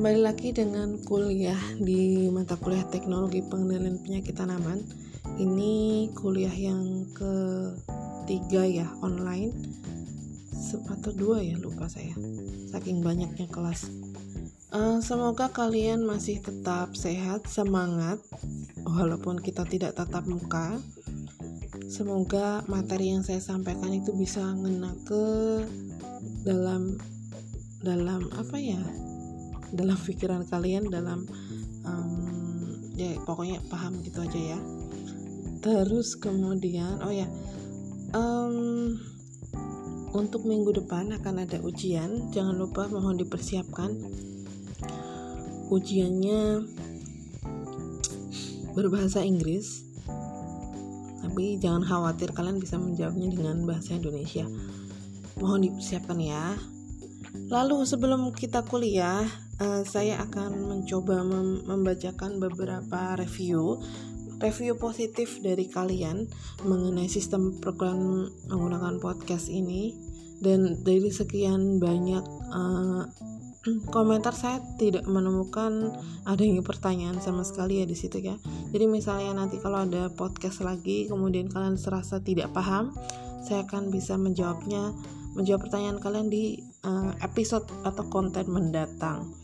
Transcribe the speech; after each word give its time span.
Kembali 0.00 0.24
lagi 0.24 0.48
dengan 0.48 0.96
kuliah 1.04 1.60
di 1.76 2.24
mata 2.32 2.56
kuliah 2.56 2.88
teknologi 2.88 3.44
pengendalian 3.44 4.00
penyakit 4.00 4.32
tanaman. 4.32 4.80
Ini 5.36 6.08
kuliah 6.16 6.56
yang 6.56 7.04
ketiga 7.12 8.64
ya 8.64 8.88
online, 9.04 9.52
atau 10.88 11.12
dua 11.12 11.44
ya 11.44 11.52
lupa 11.60 11.84
saya, 11.84 12.16
saking 12.72 13.04
banyaknya 13.04 13.44
kelas. 13.52 13.92
Uh, 14.72 15.04
semoga 15.04 15.52
kalian 15.52 16.08
masih 16.08 16.40
tetap 16.40 16.96
sehat, 16.96 17.44
semangat, 17.44 18.24
walaupun 18.88 19.36
kita 19.36 19.68
tidak 19.68 20.00
tatap 20.00 20.24
muka. 20.24 20.80
Semoga 21.92 22.64
materi 22.72 23.12
yang 23.12 23.20
saya 23.20 23.44
sampaikan 23.44 23.92
itu 23.92 24.16
bisa 24.16 24.48
ngena 24.48 24.96
ke 25.04 25.24
dalam 26.48 26.96
dalam 27.84 28.32
apa 28.40 28.56
ya 28.56 28.80
dalam 29.70 29.98
pikiran 29.98 30.42
kalian 30.46 30.90
dalam 30.90 31.26
um, 31.86 32.10
ya 32.98 33.14
pokoknya 33.24 33.62
paham 33.70 34.02
gitu 34.02 34.20
aja 34.22 34.56
ya. 34.56 34.58
Terus 35.60 36.16
kemudian 36.16 37.04
oh 37.04 37.12
ya 37.12 37.28
um, 38.16 38.96
untuk 40.10 40.42
minggu 40.42 40.74
depan 40.82 41.14
akan 41.14 41.46
ada 41.46 41.62
ujian. 41.62 42.30
Jangan 42.34 42.58
lupa 42.58 42.90
mohon 42.90 43.18
dipersiapkan. 43.18 43.94
Ujiannya 45.70 46.66
berbahasa 48.74 49.22
Inggris. 49.22 49.86
Tapi 51.20 51.62
jangan 51.62 51.86
khawatir 51.86 52.34
kalian 52.34 52.58
bisa 52.58 52.74
menjawabnya 52.74 53.30
dengan 53.30 53.62
bahasa 53.62 53.94
Indonesia. 53.94 54.48
Mohon 55.38 55.70
dipersiapkan 55.70 56.18
ya. 56.18 56.58
Lalu 57.46 57.86
sebelum 57.86 58.34
kita 58.34 58.66
kuliah, 58.66 59.22
uh, 59.60 59.82
saya 59.84 60.24
akan 60.24 60.66
mencoba 60.66 61.22
mem 61.22 61.62
membacakan 61.68 62.40
beberapa 62.40 63.14
review 63.20 63.78
review 64.40 64.72
positif 64.80 65.38
dari 65.44 65.68
kalian 65.68 66.24
mengenai 66.64 67.06
sistem 67.12 67.60
program 67.60 68.26
menggunakan 68.48 68.96
podcast 68.98 69.52
ini 69.52 69.92
dan 70.40 70.80
dari 70.80 71.12
sekian 71.12 71.76
banyak 71.76 72.24
uh, 72.48 73.04
komentar 73.94 74.32
saya 74.32 74.64
tidak 74.80 75.04
menemukan 75.04 75.92
adanya 76.24 76.64
pertanyaan 76.64 77.20
sama 77.20 77.44
sekali 77.44 77.84
ya 77.84 77.86
di 77.86 77.92
situ 77.92 78.16
ya. 78.16 78.40
Jadi 78.72 78.88
misalnya 78.88 79.36
nanti 79.36 79.60
kalau 79.60 79.84
ada 79.84 80.08
podcast 80.08 80.64
lagi 80.64 81.04
kemudian 81.12 81.52
kalian 81.52 81.76
serasa 81.76 82.24
tidak 82.24 82.56
paham, 82.56 82.96
saya 83.44 83.68
akan 83.68 83.92
bisa 83.92 84.16
menjawabnya 84.16 84.96
menjawab 85.36 85.68
pertanyaan 85.68 86.00
kalian 86.00 86.28
di 86.32 86.64
uh, 86.88 87.12
episode 87.20 87.68
atau 87.84 88.08
konten 88.08 88.48
mendatang. 88.48 89.39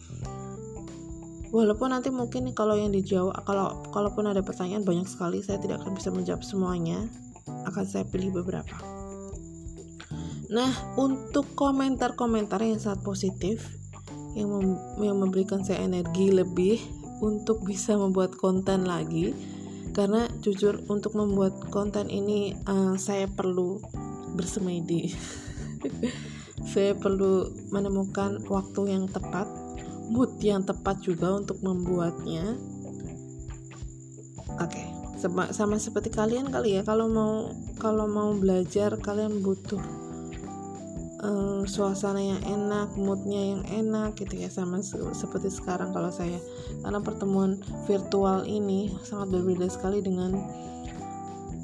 Walaupun 1.56 1.88
nanti 1.88 2.12
mungkin 2.12 2.52
kalau 2.52 2.76
yang 2.76 2.92
dijawab 2.92 3.32
kalau 3.48 3.80
kalaupun 3.88 4.28
ada 4.28 4.44
pertanyaan 4.44 4.84
banyak 4.84 5.08
sekali 5.08 5.40
saya 5.40 5.56
tidak 5.56 5.80
akan 5.80 5.96
bisa 5.96 6.12
menjawab 6.12 6.44
semuanya. 6.44 7.00
Akan 7.64 7.88
saya 7.88 8.04
pilih 8.04 8.44
beberapa. 8.44 8.76
Nah, 10.52 10.68
untuk 11.00 11.56
komentar-komentar 11.56 12.60
yang 12.60 12.76
sangat 12.76 13.00
positif 13.00 13.72
yang 14.36 14.52
mem 14.52 14.76
yang 15.00 15.16
memberikan 15.16 15.64
saya 15.64 15.80
energi 15.80 16.28
lebih 16.28 16.76
untuk 17.24 17.64
bisa 17.64 17.96
membuat 17.96 18.36
konten 18.36 18.84
lagi 18.84 19.32
karena 19.96 20.28
jujur 20.44 20.84
untuk 20.92 21.16
membuat 21.16 21.56
konten 21.72 22.12
ini 22.12 22.52
uh, 22.68 23.00
saya 23.00 23.24
perlu 23.32 23.80
bersemedi 24.36 25.08
saya 26.76 26.92
perlu 26.92 27.48
menemukan 27.72 28.44
waktu 28.44 28.92
yang 28.92 29.08
tepat 29.08 29.48
mood 30.10 30.38
yang 30.42 30.62
tepat 30.62 31.02
juga 31.02 31.36
untuk 31.36 31.60
membuatnya. 31.62 32.56
Oke 34.56 34.80
okay. 34.80 34.88
sama, 35.52 35.76
seperti 35.76 36.08
kalian 36.08 36.48
kali 36.48 36.80
ya. 36.80 36.82
Kalau 36.86 37.10
mau 37.10 37.52
kalau 37.76 38.08
mau 38.08 38.32
belajar 38.32 38.96
kalian 38.96 39.44
butuh 39.44 39.82
uh, 41.20 41.62
suasana 41.68 42.22
yang 42.22 42.40
enak 42.46 42.94
moodnya 42.96 43.56
yang 43.56 43.62
enak 43.68 44.16
gitu 44.16 44.40
ya 44.40 44.48
sama 44.48 44.80
se 44.80 44.96
seperti 45.12 45.52
sekarang 45.52 45.92
kalau 45.92 46.08
saya. 46.08 46.40
Karena 46.80 47.02
pertemuan 47.02 47.60
virtual 47.84 48.48
ini 48.48 48.96
sangat 49.04 49.34
berbeda 49.34 49.68
sekali 49.68 50.00
dengan 50.00 50.38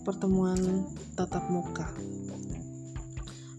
pertemuan 0.02 0.58
tatap 1.14 1.46
muka 1.48 1.86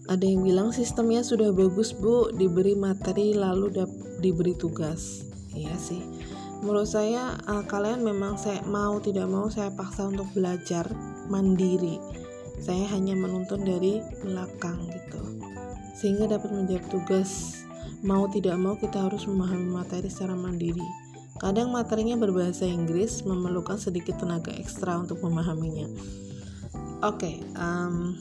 ada 0.04 0.24
yang 0.24 0.44
bilang 0.44 0.68
sistemnya 0.68 1.24
sudah 1.24 1.48
bagus 1.56 1.96
bu, 1.96 2.28
diberi 2.36 2.76
materi 2.76 3.32
lalu 3.32 3.72
diberi 4.20 4.52
tugas. 4.52 5.24
Iya 5.56 5.72
sih. 5.80 6.02
Menurut 6.60 6.88
saya 6.88 7.36
uh, 7.44 7.64
kalian 7.64 8.04
memang 8.04 8.36
saya 8.36 8.60
mau 8.64 9.00
tidak 9.00 9.28
mau 9.28 9.48
saya 9.48 9.72
paksa 9.72 10.08
untuk 10.08 10.28
belajar 10.36 10.88
mandiri. 11.28 12.00
Saya 12.60 12.88
hanya 12.92 13.16
menuntun 13.16 13.64
dari 13.64 14.00
belakang 14.24 14.88
gitu. 14.92 15.20
Sehingga 15.96 16.36
dapat 16.36 16.52
menjawab 16.52 16.84
tugas. 16.88 17.60
Mau 18.04 18.28
tidak 18.28 18.60
mau 18.60 18.76
kita 18.76 19.08
harus 19.08 19.24
memahami 19.24 19.68
materi 19.72 20.12
secara 20.12 20.36
mandiri. 20.36 20.84
Kadang 21.40 21.72
materinya 21.72 22.20
berbahasa 22.20 22.68
Inggris 22.68 23.24
memerlukan 23.24 23.80
sedikit 23.80 24.20
tenaga 24.20 24.52
ekstra 24.52 25.00
untuk 25.00 25.24
memahaminya. 25.24 25.88
Oke, 27.04 27.20
okay, 27.20 27.36
um, 27.56 28.16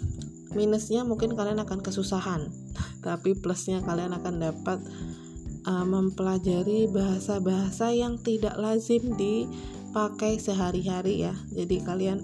minusnya 0.53 1.06
mungkin 1.06 1.38
kalian 1.38 1.62
akan 1.62 1.81
kesusahan. 1.81 2.50
Tapi 3.06 3.38
plusnya 3.38 3.84
kalian 3.84 4.16
akan 4.16 4.36
dapat 4.40 4.80
uh, 5.68 5.86
mempelajari 5.86 6.88
bahasa-bahasa 6.90 7.91
yang 7.91 8.19
tidak 8.19 8.56
lazim 8.59 9.16
dipakai 9.16 10.40
sehari-hari 10.40 11.28
ya. 11.28 11.34
Jadi 11.52 11.84
kalian 11.84 12.19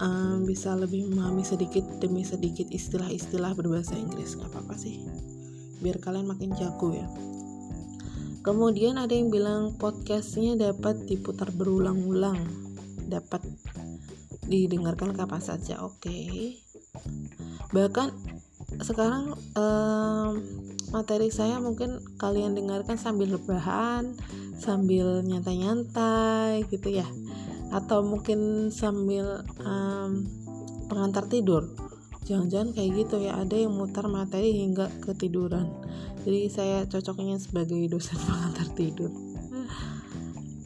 um, 0.00 0.46
bisa 0.48 0.74
lebih 0.74 1.06
memahami 1.10 1.44
sedikit 1.44 1.84
demi 2.00 2.22
sedikit 2.22 2.66
istilah-istilah 2.70 3.54
berbahasa 3.54 3.94
Inggris. 3.94 4.34
Nggak 4.38 4.50
apa-apa 4.54 4.74
sih. 4.78 5.02
Biar 5.80 5.98
kalian 5.98 6.28
makin 6.28 6.52
jago 6.56 6.92
ya. 6.92 7.08
Kemudian 8.40 8.96
ada 8.96 9.12
yang 9.12 9.28
bilang 9.28 9.76
podcastnya 9.76 10.56
dapat 10.56 11.04
diputar 11.04 11.52
berulang-ulang. 11.52 12.40
Dapat 13.04 13.44
didengarkan 14.48 15.12
kapan 15.12 15.42
saja. 15.44 15.84
Oke. 15.84 16.08
okay 16.08 16.69
bahkan 17.70 18.10
sekarang 18.82 19.34
um, 19.54 20.30
materi 20.90 21.30
saya 21.30 21.58
mungkin 21.62 22.02
kalian 22.18 22.54
dengarkan 22.54 22.98
sambil 22.98 23.34
rebahan 23.34 24.14
sambil 24.60 25.24
nyantai-nyantai 25.24 26.68
gitu 26.68 27.00
ya. 27.00 27.08
Atau 27.72 28.04
mungkin 28.04 28.68
sambil 28.68 29.46
um, 29.64 30.28
pengantar 30.86 31.26
tidur. 31.26 31.64
Jangan-jangan 32.28 32.76
kayak 32.76 32.90
gitu 33.06 33.16
ya 33.24 33.40
ada 33.40 33.56
yang 33.56 33.74
mutar 33.74 34.06
materi 34.06 34.54
hingga 34.54 34.92
ketiduran. 35.02 35.66
Jadi 36.22 36.52
saya 36.52 36.84
cocoknya 36.84 37.40
sebagai 37.40 37.80
dosen 37.88 38.20
pengantar 38.28 38.68
tidur. 38.76 39.10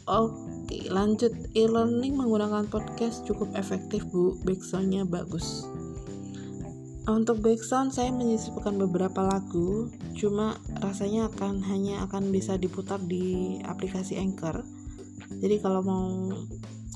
Oke 0.04 0.90
lanjut. 0.90 1.32
E-learning 1.56 2.18
menggunakan 2.18 2.68
podcast 2.68 3.24
cukup 3.24 3.54
efektif 3.56 4.04
bu. 4.10 4.36
Backsoundnya 4.44 5.08
bagus 5.08 5.64
untuk 7.04 7.44
background 7.44 7.92
saya 7.92 8.08
menyisipkan 8.08 8.80
beberapa 8.80 9.20
lagu, 9.20 9.92
cuma 10.16 10.56
rasanya 10.80 11.28
akan 11.28 11.60
hanya 11.68 12.00
akan 12.08 12.32
bisa 12.32 12.56
diputar 12.56 12.96
di 12.96 13.60
aplikasi 13.60 14.16
Anchor. 14.16 14.64
Jadi 15.44 15.60
kalau 15.60 15.84
mau 15.84 16.08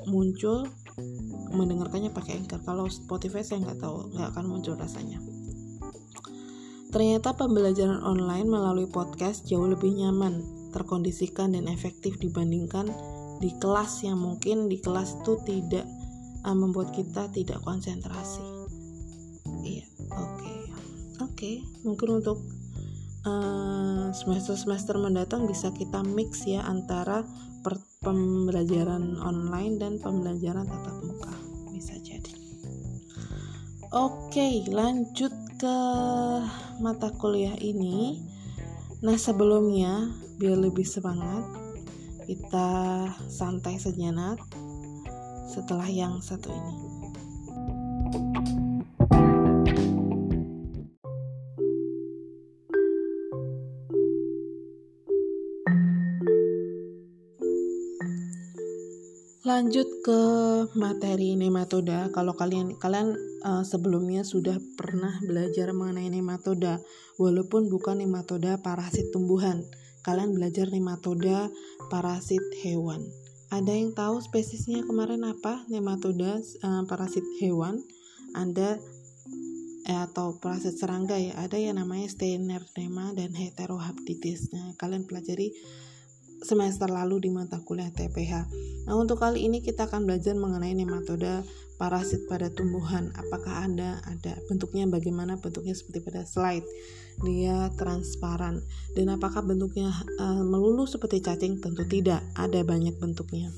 muncul 0.08 0.64
mendengarkannya 1.52 2.08
pakai 2.08 2.40
Anchor. 2.40 2.64
Kalau 2.64 2.88
Spotify 2.88 3.44
saya 3.44 3.68
nggak 3.68 3.84
tahu, 3.84 4.16
nggak 4.16 4.28
akan 4.32 4.44
muncul 4.48 4.80
rasanya. 4.80 5.20
Ternyata 6.88 7.36
pembelajaran 7.36 8.00
online 8.00 8.48
melalui 8.48 8.88
podcast 8.88 9.44
jauh 9.44 9.68
lebih 9.68 9.92
nyaman, 9.92 10.40
terkondisikan 10.72 11.52
dan 11.52 11.68
efektif 11.68 12.16
dibandingkan 12.16 12.88
di 13.44 13.52
kelas 13.60 14.08
yang 14.08 14.16
mungkin 14.16 14.72
di 14.72 14.80
kelas 14.80 15.20
itu 15.20 15.36
tidak 15.44 15.84
uh, 16.48 16.56
membuat 16.56 16.96
kita 16.96 17.28
tidak 17.30 17.60
konsentrasi 17.62 18.57
okay, 21.38 21.62
mungkin 21.86 22.18
untuk 22.18 22.42
uh, 23.22 24.10
semester-semester 24.10 24.98
mendatang 24.98 25.46
bisa 25.46 25.70
kita 25.70 26.02
mix 26.02 26.42
ya 26.42 26.66
antara 26.66 27.22
pembelajaran 28.02 29.22
online 29.22 29.78
dan 29.78 30.02
pembelajaran 30.02 30.66
tatap 30.66 30.98
muka. 30.98 31.30
Bisa 31.70 31.94
jadi. 32.02 32.34
Oke 33.94 34.66
lanjut 34.66 35.30
ke 35.62 35.78
mata 36.82 37.14
kuliah 37.14 37.54
ini. 37.62 38.18
Nah 39.06 39.14
sebelumnya 39.14 40.10
biar 40.42 40.58
lebih 40.58 40.86
semangat 40.86 41.46
kita 42.26 42.70
santai 43.30 43.78
sejenak 43.78 44.42
setelah 45.46 45.86
yang 45.86 46.18
satu 46.18 46.50
ini 46.50 46.87
lanjut 59.58 59.90
ke 60.06 60.22
materi 60.78 61.34
nematoda. 61.34 62.14
Kalau 62.14 62.38
kalian 62.38 62.78
kalian 62.78 63.18
uh, 63.42 63.66
sebelumnya 63.66 64.22
sudah 64.22 64.54
pernah 64.78 65.18
belajar 65.26 65.74
mengenai 65.74 66.06
nematoda 66.14 66.78
walaupun 67.18 67.66
bukan 67.66 67.98
nematoda 67.98 68.62
parasit 68.62 69.10
tumbuhan. 69.10 69.66
Kalian 70.06 70.30
belajar 70.30 70.70
nematoda 70.70 71.50
parasit 71.90 72.38
hewan. 72.62 73.02
Ada 73.50 73.74
yang 73.74 73.98
tahu 73.98 74.22
spesiesnya 74.22 74.86
kemarin 74.86 75.26
apa? 75.26 75.66
Nematoda 75.66 76.38
uh, 76.38 76.86
parasit 76.86 77.26
hewan? 77.42 77.82
Ada 78.38 78.78
eh, 79.90 80.00
atau 80.06 80.38
parasit 80.38 80.78
serangga 80.78 81.18
ya? 81.18 81.34
Ada 81.34 81.58
yang 81.58 81.82
namanya 81.82 82.06
Steinernema 82.06 83.10
dan 83.10 83.34
Heterohaptitis 83.34 84.54
nah 84.54 84.70
kalian 84.78 85.02
pelajari 85.02 85.50
semester 86.42 86.86
lalu 86.90 87.28
di 87.28 87.30
mata 87.30 87.58
kuliah 87.62 87.90
TPH. 87.90 88.32
Nah, 88.86 88.94
untuk 88.94 89.20
kali 89.20 89.46
ini 89.46 89.60
kita 89.60 89.90
akan 89.90 90.06
belajar 90.06 90.34
mengenai 90.38 90.72
nematoda 90.74 91.42
parasit 91.78 92.26
pada 92.26 92.50
tumbuhan. 92.50 93.14
Apakah 93.14 93.64
Anda 93.64 94.02
ada 94.06 94.38
bentuknya 94.50 94.86
bagaimana? 94.90 95.38
Bentuknya 95.38 95.72
seperti 95.74 96.02
pada 96.02 96.26
slide. 96.26 96.66
Dia 97.22 97.70
transparan. 97.78 98.62
Dan 98.94 99.14
apakah 99.14 99.46
bentuknya 99.46 99.90
uh, 100.18 100.42
melulu 100.42 100.86
seperti 100.86 101.22
cacing? 101.22 101.62
Tentu 101.62 101.86
tidak. 101.86 102.22
Ada 102.34 102.66
banyak 102.66 102.98
bentuknya. 102.98 103.50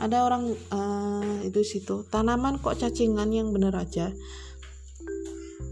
Ada 0.00 0.24
orang 0.24 0.56
uh, 0.72 1.44
itu 1.44 1.60
situ 1.60 2.08
tanaman 2.08 2.56
kok 2.56 2.80
cacingan 2.80 3.28
yang 3.36 3.52
benar 3.52 3.76
aja. 3.76 4.08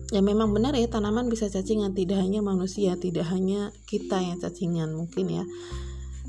Ya 0.09 0.21
memang 0.21 0.53
benar 0.53 0.77
ya 0.77 0.89
tanaman 0.89 1.33
bisa 1.33 1.49
cacingan 1.49 1.97
tidak 1.97 2.21
hanya 2.21 2.45
manusia, 2.45 2.97
tidak 3.01 3.29
hanya 3.33 3.73
kita 3.89 4.21
yang 4.21 4.37
cacingan 4.37 4.93
mungkin 4.93 5.33
ya 5.33 5.45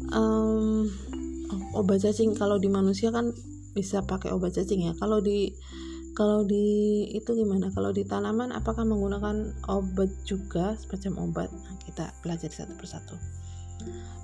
um, 0.08 0.88
obat 1.76 2.02
cacing 2.02 2.34
kalau 2.34 2.58
di 2.58 2.72
manusia 2.72 3.12
kan 3.12 3.32
bisa 3.76 4.02
pakai 4.04 4.34
obat 4.34 4.56
cacing 4.56 4.90
ya. 4.90 4.94
Kalau 4.98 5.22
di 5.22 5.54
kalau 6.18 6.44
di 6.44 7.08
itu 7.16 7.32
gimana? 7.32 7.72
Kalau 7.72 7.96
di 7.96 8.04
tanaman 8.04 8.52
apakah 8.52 8.84
menggunakan 8.84 9.56
obat 9.72 10.12
juga 10.28 10.76
semacam 10.76 11.32
obat? 11.32 11.50
Nah, 11.54 11.76
kita 11.86 12.12
pelajari 12.20 12.52
satu 12.52 12.74
persatu. 12.76 13.16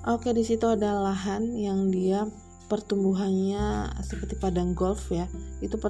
Oke 0.06 0.30
di 0.36 0.44
situ 0.44 0.68
ada 0.68 1.00
lahan 1.00 1.56
yang 1.56 1.88
dia 1.88 2.28
pertumbuhannya 2.66 3.96
seperti 4.04 4.36
padang 4.36 4.76
golf 4.76 5.08
ya. 5.08 5.24
Itu 5.64 5.80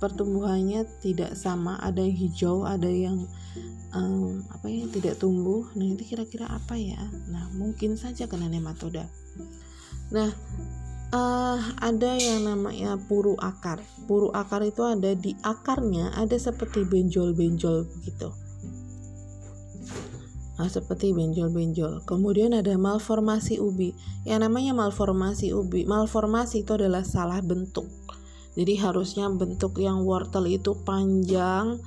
pertumbuhannya 0.00 0.86
tidak 1.04 1.36
sama 1.36 1.76
ada 1.76 2.00
yang 2.00 2.16
hijau 2.16 2.64
ada 2.64 2.88
yang 2.88 3.28
um, 3.92 4.40
apa 4.48 4.64
ya 4.64 4.88
tidak 4.88 5.20
tumbuh. 5.20 5.68
Nah 5.76 5.86
itu 5.86 6.08
kira-kira 6.08 6.48
apa 6.48 6.78
ya? 6.80 7.04
Nah 7.28 7.52
mungkin 7.52 8.00
saja 8.00 8.24
kena 8.24 8.48
nematoda 8.48 9.04
nah 10.10 10.30
uh, 11.14 11.60
ada 11.78 12.16
yang 12.18 12.46
namanya 12.46 12.98
puru 12.98 13.34
akar 13.38 13.82
puru 14.06 14.30
akar 14.34 14.64
itu 14.66 14.82
ada 14.82 15.14
di 15.14 15.36
akarnya 15.42 16.14
ada 16.16 16.34
seperti 16.38 16.86
benjol-benjol 16.86 17.86
begitu 17.86 18.30
Nah, 20.60 20.68
seperti 20.68 21.16
benjol-benjol. 21.16 22.04
Kemudian 22.04 22.52
ada 22.52 22.76
malformasi 22.76 23.56
ubi. 23.64 23.96
Yang 24.28 24.44
namanya 24.44 24.76
malformasi 24.76 25.56
ubi, 25.56 25.88
malformasi 25.88 26.68
itu 26.68 26.76
adalah 26.76 27.00
salah 27.00 27.40
bentuk 27.40 27.88
jadi 28.58 28.90
harusnya 28.90 29.30
bentuk 29.30 29.78
yang 29.78 30.02
wortel 30.02 30.46
itu 30.50 30.74
panjang 30.82 31.78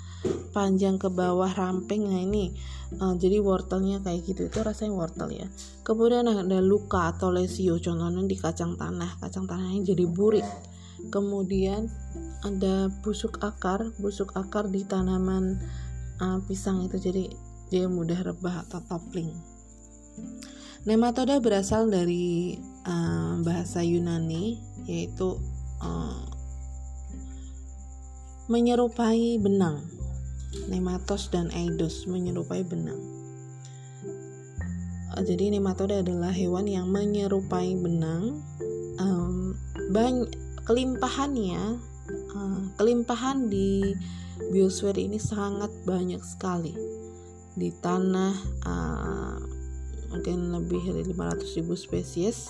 panjang 0.56 0.96
ke 0.96 1.12
bawah 1.12 1.52
ramping. 1.52 2.08
Nah 2.08 2.24
ini 2.24 2.56
uh, 3.04 3.16
jadi 3.20 3.44
wortelnya 3.44 4.00
kayak 4.00 4.24
gitu 4.24 4.48
itu 4.48 4.60
rasanya 4.64 4.96
wortel 4.96 5.28
ya. 5.34 5.48
Kemudian 5.84 6.30
ada 6.30 6.60
luka 6.64 7.12
atau 7.12 7.34
lesio 7.34 7.76
contohnya 7.84 8.24
di 8.24 8.38
kacang 8.40 8.80
tanah. 8.80 9.20
Kacang 9.20 9.44
tanahnya 9.44 9.92
jadi 9.92 10.08
burik 10.08 10.48
kemudian 11.12 11.92
ada 12.46 12.88
busuk 13.04 13.42
akar 13.44 13.92
busuk 14.00 14.32
akar 14.40 14.72
di 14.72 14.88
tanaman 14.88 15.60
uh, 16.22 16.40
pisang 16.48 16.86
itu 16.88 16.96
jadi 17.02 17.28
dia 17.68 17.90
mudah 17.90 18.24
rebah 18.24 18.64
atau 18.64 18.80
topling 18.88 19.34
nematoda 20.88 21.42
berasal 21.44 21.90
dari 21.90 22.56
uh, 22.88 23.40
bahasa 23.44 23.82
Yunani 23.84 24.62
yaitu 24.88 25.40
uh, 25.82 26.24
menyerupai 28.48 29.40
benang. 29.40 29.84
Nematos 30.70 31.34
dan 31.34 31.50
eidos 31.54 32.06
menyerupai 32.06 32.62
benang. 32.64 33.00
Eh, 35.14 35.24
jadi 35.24 35.54
nematoda 35.54 36.02
adalah 36.02 36.34
hewan 36.34 36.66
yang 36.66 36.90
menyerupai 36.90 37.78
benang. 37.78 38.42
Um, 38.98 39.58
banyak 39.94 40.30
kelimpahannya, 40.66 41.82
uh, 42.34 42.62
kelimpahan 42.78 43.50
di 43.50 43.94
biosfer 44.50 44.98
ini 44.98 45.22
sangat 45.22 45.70
banyak 45.86 46.22
sekali 46.22 46.74
di 47.54 47.70
tanah 47.70 48.34
uh, 48.66 49.38
mungkin 50.10 50.54
lebih 50.54 50.82
dari 50.90 51.14
500.000 51.14 51.70
spesies 51.78 52.50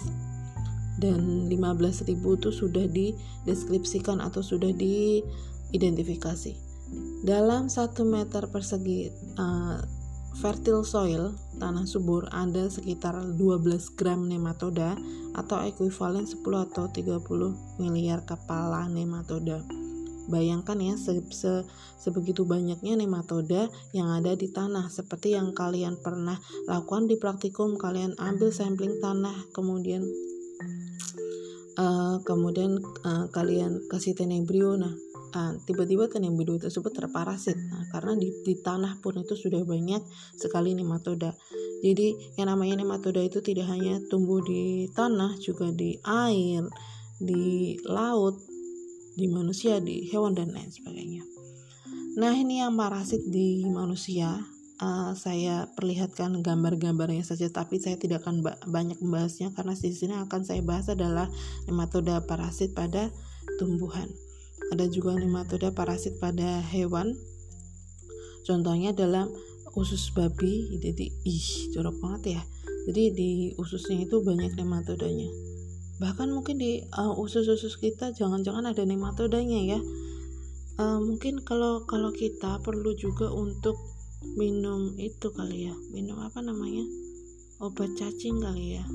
dan 0.95 1.51
15.000 1.51 2.07
itu 2.11 2.49
sudah 2.51 2.85
dideskripsikan 2.87 4.23
atau 4.23 4.39
sudah 4.39 4.71
di 4.71 5.23
identifikasi. 5.73 6.53
Dalam 7.25 7.67
1 7.67 7.97
meter 8.05 8.47
persegi 8.53 9.09
uh, 9.41 9.81
fertile 10.37 10.85
soil, 10.85 11.33
tanah 11.57 11.85
subur, 11.89 12.29
ada 12.29 12.69
sekitar 12.69 13.17
12 13.37 13.97
gram 13.97 14.29
nematoda 14.29 14.97
atau 15.33 15.65
ekuivalen 15.65 16.29
10 16.29 16.41
atau 16.69 16.85
30 16.89 17.81
miliar 17.81 18.21
kepala 18.23 18.85
nematoda. 18.85 19.65
Bayangkan 20.23 20.79
ya 20.79 20.95
se 20.95 21.19
se 21.35 21.67
sebegitu 21.99 22.47
banyaknya 22.47 22.95
nematoda 22.95 23.67
yang 23.91 24.07
ada 24.07 24.31
di 24.39 24.47
tanah 24.47 24.87
seperti 24.87 25.35
yang 25.35 25.51
kalian 25.51 25.99
pernah 25.99 26.39
lakukan 26.63 27.11
di 27.11 27.19
praktikum 27.19 27.75
kalian 27.75 28.15
ambil 28.15 28.47
sampling 28.47 29.03
tanah 29.03 29.35
kemudian 29.51 30.07
uh, 31.75 32.23
kemudian 32.23 32.79
uh, 33.03 33.27
kalian 33.35 33.83
kasih 33.91 34.15
tenebrio 34.15 34.79
nah 34.79 34.95
uh, 35.33 35.53
tiba-tiba 35.65 36.07
tenembuduk 36.07 36.61
tersebut 36.61 36.93
terparasit. 36.93 37.57
Nah, 37.57 37.89
karena 37.89 38.15
di, 38.15 38.29
di 38.45 38.53
tanah 38.61 39.01
pun 39.01 39.17
itu 39.19 39.33
sudah 39.33 39.65
banyak 39.65 40.01
sekali 40.37 40.77
nematoda. 40.77 41.33
Jadi 41.83 42.37
yang 42.39 42.47
namanya 42.47 42.79
nematoda 42.79 43.19
itu 43.19 43.43
tidak 43.43 43.67
hanya 43.67 43.99
tumbuh 44.07 44.39
di 44.39 44.87
tanah 44.95 45.35
juga 45.41 45.73
di 45.73 45.99
air 46.05 46.63
di 47.19 47.75
laut 47.83 48.39
di 49.13 49.29
manusia 49.29 49.83
di 49.83 50.07
hewan 50.07 50.33
dan 50.33 50.55
lain 50.55 50.71
sebagainya. 50.71 51.27
Nah 52.15 52.33
ini 52.33 52.63
yang 52.63 52.77
parasit 52.77 53.25
di 53.27 53.65
manusia. 53.67 54.39
Uh, 54.83 55.13
saya 55.15 55.69
perlihatkan 55.77 56.43
gambar-gambarnya 56.43 57.23
saja 57.23 57.45
tapi 57.47 57.77
saya 57.77 57.95
tidak 57.95 58.25
akan 58.25 58.41
ba 58.41 58.57
banyak 58.67 58.99
membahasnya 58.99 59.53
karena 59.53 59.77
di 59.77 59.93
sini 59.93 60.17
akan 60.17 60.41
saya 60.43 60.65
bahas 60.65 60.89
adalah 60.89 61.29
nematoda 61.69 62.25
parasit 62.25 62.73
pada 62.73 63.13
tumbuhan 63.61 64.09
ada 64.73 64.85
juga 64.89 65.13
nematoda 65.13 65.69
parasit 65.69 66.17
pada 66.17 66.61
hewan. 66.73 67.13
Contohnya 68.43 68.91
dalam 68.91 69.31
usus 69.73 70.13
babi 70.13 70.77
jadi 70.77 71.09
ih 71.25 71.47
jorok 71.73 71.97
banget 72.01 72.39
ya. 72.39 72.41
Jadi 72.83 73.03
di 73.15 73.31
ususnya 73.55 74.03
itu 74.03 74.19
banyak 74.19 74.59
nematodanya. 74.59 75.29
Bahkan 76.03 76.35
mungkin 76.35 76.59
di 76.59 76.83
uh, 76.91 77.15
usus-usus 77.15 77.79
kita 77.79 78.11
jangan-jangan 78.11 78.75
ada 78.75 78.83
nematodanya 78.83 79.77
ya. 79.77 79.79
Uh, 80.75 80.99
mungkin 80.99 81.39
kalau 81.45 81.85
kalau 81.87 82.11
kita 82.11 82.59
perlu 82.59 82.91
juga 82.97 83.31
untuk 83.31 83.77
minum 84.35 84.99
itu 84.99 85.31
kali 85.31 85.71
ya. 85.71 85.75
Minum 85.95 86.19
apa 86.19 86.43
namanya? 86.43 86.83
Obat 87.63 87.95
cacing 87.95 88.43
kali 88.43 88.81
ya. 88.81 88.85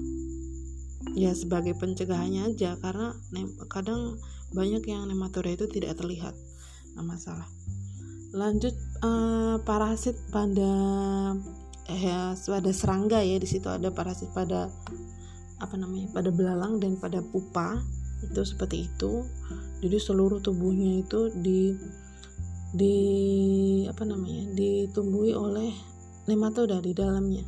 Ya 1.17 1.33
sebagai 1.33 1.73
pencegahannya 1.81 2.53
aja 2.53 2.77
karena 2.77 3.17
kadang 3.73 4.21
banyak 4.52 4.85
yang 4.88 5.05
nematoda 5.09 5.52
itu 5.52 5.69
tidak 5.69 6.00
terlihat. 6.00 6.33
Nah 6.97 7.05
masalah. 7.05 7.49
Lanjut 8.33 8.76
uh, 9.05 9.61
parasit 9.64 10.17
pada 10.28 10.73
eh, 11.88 12.00
ya, 12.00 12.33
pada 12.37 12.71
serangga 12.73 13.21
ya 13.25 13.37
di 13.40 13.49
situ 13.49 13.69
ada 13.69 13.93
parasit 13.93 14.28
pada 14.33 14.69
apa 15.59 15.75
namanya 15.75 16.12
pada 16.12 16.31
belalang 16.33 16.81
dan 16.81 16.97
pada 16.97 17.21
pupa. 17.21 17.81
Itu 18.25 18.43
seperti 18.43 18.88
itu. 18.90 19.25
Jadi 19.78 19.97
seluruh 20.00 20.43
tubuhnya 20.43 21.07
itu 21.07 21.31
di 21.38 21.76
di 22.69 22.97
apa 23.88 24.05
namanya 24.05 24.52
ditumbuhi 24.52 25.33
oleh 25.33 25.73
nematoda 26.28 26.85
di 26.85 26.93
dalamnya. 26.93 27.45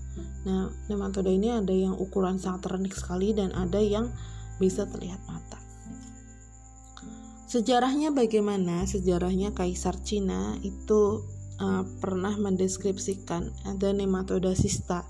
Nah 0.49 0.73
nematoda 0.88 1.28
ini 1.28 1.52
ada 1.52 1.73
yang 1.73 1.97
ukuran 1.97 2.40
sangat 2.40 2.71
rendah 2.71 2.92
sekali 2.92 3.37
dan 3.37 3.52
ada 3.52 3.80
yang 3.83 4.09
bisa 4.57 4.85
terlihat 4.88 5.21
mata 5.28 5.60
Sejarahnya 7.50 8.14
bagaimana? 8.14 8.87
Sejarahnya 8.87 9.50
Kaisar 9.50 9.99
Cina 10.07 10.54
itu 10.62 11.26
uh, 11.59 11.83
pernah 11.99 12.38
mendeskripsikan 12.38 13.50
ada 13.66 13.90
nematoda 13.90 14.54
sista. 14.54 15.02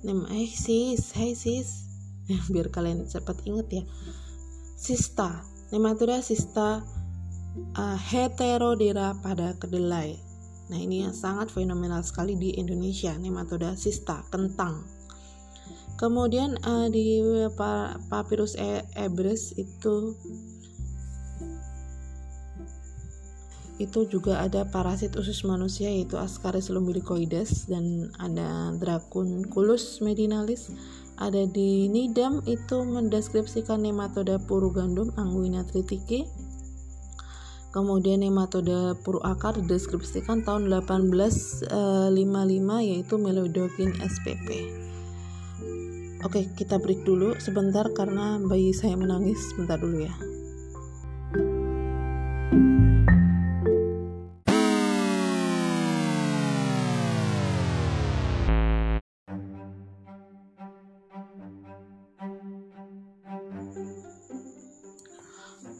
Nem 0.00 0.24
eh 0.32 0.48
sis, 0.48 1.12
hey 1.12 1.36
sis. 1.36 1.84
Biar 2.52 2.72
kalian 2.72 3.04
cepat 3.04 3.44
inget 3.44 3.68
ya. 3.68 3.84
Sista. 4.80 5.44
nematoda 5.76 6.24
sista 6.24 6.80
uh, 7.76 7.98
heterodera 8.00 9.20
pada 9.20 9.52
kedelai. 9.60 10.16
Nah, 10.72 10.78
ini 10.80 11.04
yang 11.04 11.12
sangat 11.12 11.52
fenomenal 11.52 12.00
sekali 12.00 12.40
di 12.40 12.56
Indonesia, 12.56 13.12
nematoda 13.18 13.76
sista 13.76 14.24
kentang. 14.32 14.88
Kemudian 16.00 16.56
uh, 16.64 16.88
di 16.88 17.20
Papyrus 18.08 18.56
e 18.56 18.86
Ebers 18.96 19.52
itu 19.58 20.14
itu 23.82 24.06
juga 24.06 24.38
ada 24.38 24.62
parasit 24.70 25.18
usus 25.18 25.42
manusia 25.42 25.90
yaitu 25.90 26.14
Ascaris 26.14 26.70
lumbilicoides 26.70 27.66
dan 27.66 28.14
ada 28.22 28.70
Dracunculus 28.78 29.98
medinalis 29.98 30.70
ada 31.18 31.42
di 31.46 31.90
Nidam 31.90 32.42
itu 32.46 32.86
mendeskripsikan 32.86 33.82
nematoda 33.82 34.38
puru 34.38 34.70
gandum 34.70 35.10
Anguina 35.18 35.66
tritike 35.66 36.30
kemudian 37.74 38.22
nematoda 38.22 38.94
puru 39.02 39.18
akar 39.26 39.58
dideskripsikan 39.58 40.46
tahun 40.46 40.70
1855 40.70 41.66
eh, 41.66 42.82
yaitu 42.86 43.14
Melodocin 43.18 43.90
spp 43.98 44.48
Oke, 46.24 46.48
kita 46.56 46.80
break 46.80 47.04
dulu 47.04 47.36
sebentar 47.36 47.84
karena 47.92 48.40
bayi 48.40 48.72
saya 48.72 48.96
menangis. 48.96 49.52
Sebentar 49.52 49.76
dulu 49.76 50.08
ya. 50.08 50.14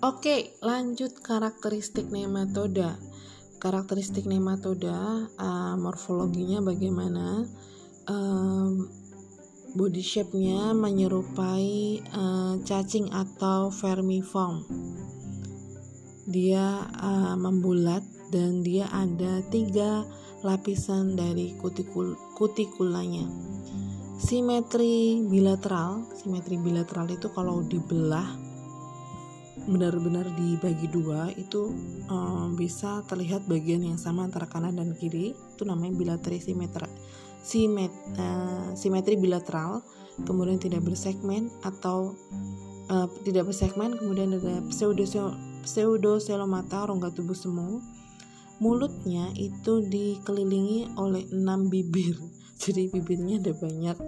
Oke, 0.04 0.52
lanjut 0.60 1.24
karakteristik 1.24 2.12
nematoda. 2.12 3.00
Karakteristik 3.56 4.28
nematoda, 4.28 5.32
uh, 5.40 5.80
morfologinya 5.80 6.60
bagaimana? 6.60 7.48
Um, 8.04 8.84
body 9.72 10.04
shape-nya 10.04 10.76
menyerupai 10.76 12.04
uh, 12.12 12.60
cacing 12.68 13.16
atau 13.16 13.72
vermiform. 13.72 14.68
Dia 16.28 16.84
uh, 16.84 17.40
membulat 17.40 18.04
dan 18.28 18.60
dia 18.60 18.84
ada 18.92 19.40
tiga 19.48 20.04
lapisan 20.44 21.16
dari 21.16 21.56
kutikul 21.56 22.12
kutikulanya. 22.36 23.24
Simetri 24.20 25.24
bilateral, 25.24 26.04
simetri 26.12 26.60
bilateral 26.60 27.08
itu 27.08 27.32
kalau 27.32 27.64
dibelah 27.64 28.43
benar-benar 29.54 30.26
dibagi 30.34 30.90
dua 30.90 31.30
itu 31.38 31.70
um, 32.10 32.58
bisa 32.58 33.06
terlihat 33.06 33.46
bagian 33.46 33.86
yang 33.86 33.98
sama 33.98 34.26
antara 34.26 34.50
kanan 34.50 34.74
dan 34.74 34.92
kiri. 34.98 35.32
Itu 35.54 35.62
namanya 35.62 35.94
bilateral 35.94 36.42
simetri 36.42 36.90
simet, 37.44 37.92
uh, 38.18 38.74
simetri 38.74 39.14
bilateral. 39.20 39.84
Kemudian 40.14 40.62
tidak 40.62 40.86
bersegmen 40.86 41.50
atau 41.66 42.14
uh, 42.86 43.06
tidak 43.26 43.50
bersegmen 43.50 43.98
kemudian 43.98 44.38
ada 44.38 44.62
pseudo 44.70 45.02
pseudoselomata 45.62 46.90
rongga 46.90 47.14
tubuh 47.14 47.36
semu. 47.36 47.82
Mulutnya 48.62 49.34
itu 49.34 49.82
dikelilingi 49.82 50.94
oleh 50.98 51.26
enam 51.30 51.70
bibir. 51.70 52.18
Jadi 52.62 52.90
bibirnya 52.90 53.42
ada 53.42 53.52
banyak. 53.54 53.98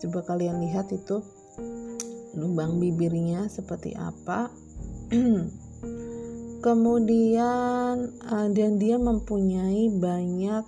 Coba 0.00 0.24
kalian 0.24 0.64
lihat 0.64 0.88
itu 0.92 1.20
lubang 2.32 2.78
bibirnya 2.78 3.50
seperti 3.50 3.92
apa 3.98 4.48
kemudian 6.66 7.94
uh, 8.30 8.48
dan 8.54 8.78
dia 8.78 8.94
mempunyai 8.94 9.90
banyak 9.90 10.64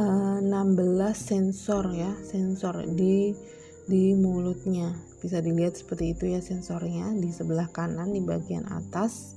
uh, 0.00 0.40
eh, 0.40 0.48
16 0.48 1.12
sensor 1.12 1.92
ya 1.92 2.12
sensor 2.24 2.88
di 2.88 3.36
di 3.84 4.16
mulutnya. 4.16 4.96
Bisa 5.20 5.44
dilihat 5.44 5.76
seperti 5.76 6.16
itu 6.16 6.32
ya 6.32 6.40
sensornya 6.40 7.12
di 7.12 7.28
sebelah 7.28 7.68
kanan 7.68 8.16
di 8.16 8.24
bagian 8.24 8.64
atas. 8.72 9.36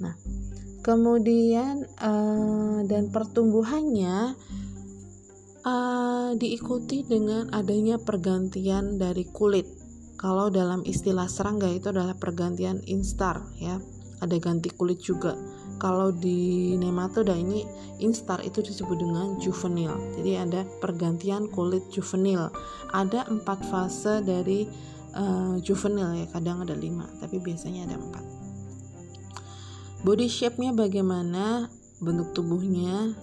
Nah 0.00 0.16
kemudian 0.80 1.84
uh, 2.00 2.80
dan 2.88 3.12
pertumbuhannya 3.12 4.32
uh, 5.68 6.30
diikuti 6.32 7.04
dengan 7.04 7.52
adanya 7.52 8.00
pergantian 8.00 8.96
dari 8.96 9.28
kulit 9.28 9.79
kalau 10.20 10.52
dalam 10.52 10.84
istilah 10.84 11.24
serangga 11.32 11.64
itu 11.72 11.88
adalah 11.88 12.12
pergantian 12.12 12.84
instar 12.84 13.40
ya. 13.56 13.80
Ada 14.20 14.36
ganti 14.36 14.68
kulit 14.68 15.00
juga. 15.00 15.32
Kalau 15.80 16.12
di 16.12 16.76
nematoda 16.76 17.32
ini 17.32 17.64
instar 18.04 18.44
itu 18.44 18.60
disebut 18.60 19.00
dengan 19.00 19.40
juvenil. 19.40 19.96
Jadi 20.20 20.32
ada 20.36 20.60
pergantian 20.84 21.48
kulit 21.48 21.88
juvenil. 21.88 22.52
Ada 22.92 23.32
empat 23.32 23.64
fase 23.64 24.20
dari 24.20 24.68
uh, 25.16 25.56
juvenil 25.56 26.12
ya. 26.20 26.26
Kadang 26.28 26.68
ada 26.68 26.76
lima, 26.76 27.08
tapi 27.16 27.40
biasanya 27.40 27.88
ada 27.88 27.96
empat. 27.96 28.24
Body 30.04 30.28
shape-nya 30.28 30.76
bagaimana? 30.76 31.72
Bentuk 31.96 32.36
tubuhnya 32.36 33.16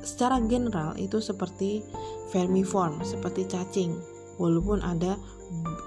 secara 0.00 0.40
general 0.48 0.96
itu 0.96 1.20
seperti 1.20 1.84
vermiform, 2.32 3.04
seperti 3.04 3.44
cacing. 3.44 4.11
Walaupun 4.40 4.80
ada 4.80 5.18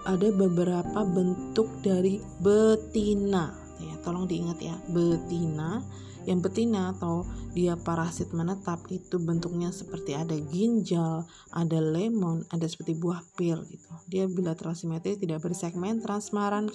ada 0.05 0.27
beberapa 0.29 1.01
bentuk 1.01 1.81
dari 1.81 2.21
betina 2.37 3.49
ya 3.81 3.97
tolong 4.05 4.29
diingat 4.29 4.61
ya 4.61 4.77
betina 4.93 5.81
yang 6.25 6.41
betina 6.41 6.93
atau 6.93 7.25
dia 7.53 7.77
parasit 7.77 8.33
menetap 8.33 8.81
itu 8.89 9.21
bentuknya 9.21 9.69
seperti 9.69 10.17
ada 10.17 10.33
ginjal, 10.33 11.23
ada 11.53 11.79
lemon, 11.79 12.41
ada 12.49 12.65
seperti 12.65 12.97
buah 12.97 13.21
pil 13.37 13.61
gitu. 13.69 13.89
Dia 14.09 14.25
bilateral 14.25 14.73
simetri 14.73 15.15
tidak 15.21 15.45
bersegmen, 15.45 16.01
transparan, 16.01 16.67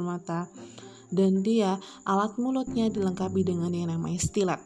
mata 0.00 0.48
dan 1.12 1.44
dia 1.46 1.78
alat 2.02 2.34
mulutnya 2.40 2.90
dilengkapi 2.90 3.46
dengan 3.46 3.70
yang 3.70 3.94
namanya 3.94 4.18
stilet. 4.18 4.58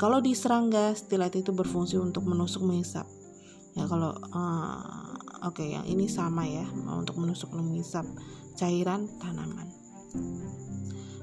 Kalau 0.00 0.18
di 0.18 0.34
serangga, 0.34 0.96
stilet 0.98 1.36
itu 1.38 1.54
berfungsi 1.54 2.00
untuk 2.00 2.26
menusuk 2.26 2.66
mengisap. 2.66 3.06
Ya 3.78 3.86
kalau 3.86 4.10
uh, 4.34 5.07
oke 5.42 5.62
yang 5.62 5.84
ini 5.86 6.10
sama 6.10 6.46
ya 6.46 6.66
untuk 6.90 7.18
menusuk 7.18 7.52
mengisap 7.54 8.04
cairan 8.58 9.06
tanaman. 9.22 9.70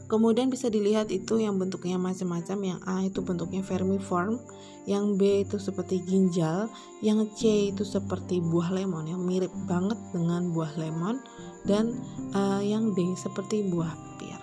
Kemudian 0.06 0.54
bisa 0.54 0.70
dilihat 0.70 1.10
itu 1.10 1.42
yang 1.42 1.58
bentuknya 1.58 1.98
macam-macam 1.98 2.58
yang 2.62 2.80
A 2.86 3.02
itu 3.02 3.26
bentuknya 3.26 3.66
vermiform 3.66 4.38
yang 4.86 5.18
B 5.18 5.42
itu 5.42 5.58
seperti 5.58 6.06
ginjal 6.06 6.70
yang 7.02 7.26
C 7.34 7.74
itu 7.74 7.82
seperti 7.82 8.38
buah 8.38 8.70
lemon 8.70 9.10
yang 9.10 9.22
mirip 9.26 9.50
banget 9.66 9.98
dengan 10.14 10.54
buah 10.54 10.78
lemon 10.78 11.18
dan 11.66 11.98
uh, 12.38 12.62
yang 12.62 12.94
D 12.94 13.18
seperti 13.18 13.66
buah 13.66 13.98
pir 14.22 14.38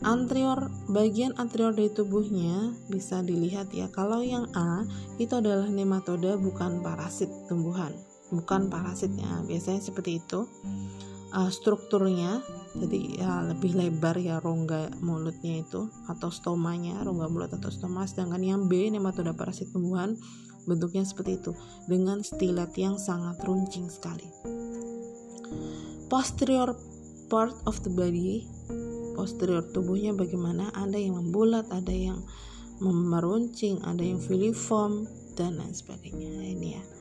anterior 0.00 0.72
bagian 0.88 1.36
anterior 1.36 1.76
dari 1.76 1.92
tubuhnya 1.92 2.72
bisa 2.88 3.20
dilihat 3.20 3.68
ya 3.76 3.92
kalau 3.92 4.24
yang 4.24 4.48
A 4.56 4.88
itu 5.20 5.36
adalah 5.36 5.68
nematoda 5.68 6.40
bukan 6.40 6.80
parasit 6.80 7.28
tumbuhan 7.52 7.92
bukan 8.30 8.68
parasitnya. 8.72 9.44
Biasanya 9.46 9.80
seperti 9.82 10.22
itu. 10.22 10.46
Uh, 11.36 11.50
strukturnya 11.50 12.38
jadi 12.78 13.18
ya 13.18 13.32
lebih 13.44 13.74
lebar 13.74 14.14
ya 14.16 14.38
rongga 14.38 14.94
mulutnya 15.02 15.58
itu 15.58 15.90
atau 16.06 16.30
stomanya 16.30 17.02
rongga 17.02 17.26
mulut 17.28 17.52
atau 17.52 17.68
stoma. 17.68 18.06
Sedangkan 18.06 18.40
yang 18.40 18.60
B 18.70 18.88
nematoda 18.88 19.34
parasit 19.34 19.68
tumbuhan 19.74 20.16
bentuknya 20.64 21.02
seperti 21.02 21.42
itu 21.42 21.52
dengan 21.90 22.22
stilet 22.22 22.72
yang 22.78 22.96
sangat 22.96 23.42
runcing 23.42 23.90
sekali. 23.90 24.30
Posterior 26.06 26.78
part 27.26 27.58
of 27.66 27.82
the 27.82 27.90
body 27.90 28.46
posterior 29.16 29.64
tubuhnya 29.64 30.12
bagaimana? 30.12 30.68
Ada 30.76 31.00
yang 31.00 31.16
membulat 31.18 31.66
ada 31.72 31.90
yang 31.90 32.20
meruncing 32.84 33.80
ada 33.82 34.04
yang 34.04 34.20
filiform 34.20 35.08
dan 35.34 35.56
lain 35.56 35.72
sebagainya. 35.72 36.28
Ini 36.28 36.68
ya 36.76 36.95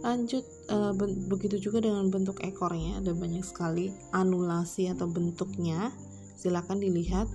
lanjut 0.00 0.44
uh, 0.72 0.92
begitu 1.28 1.60
juga 1.60 1.84
dengan 1.84 2.08
bentuk 2.08 2.40
ekornya 2.40 3.00
ada 3.00 3.12
banyak 3.12 3.44
sekali 3.44 3.92
anulasi 4.12 4.88
atau 4.88 5.06
bentuknya. 5.06 5.92
Silakan 6.40 6.80
dilihat. 6.80 7.28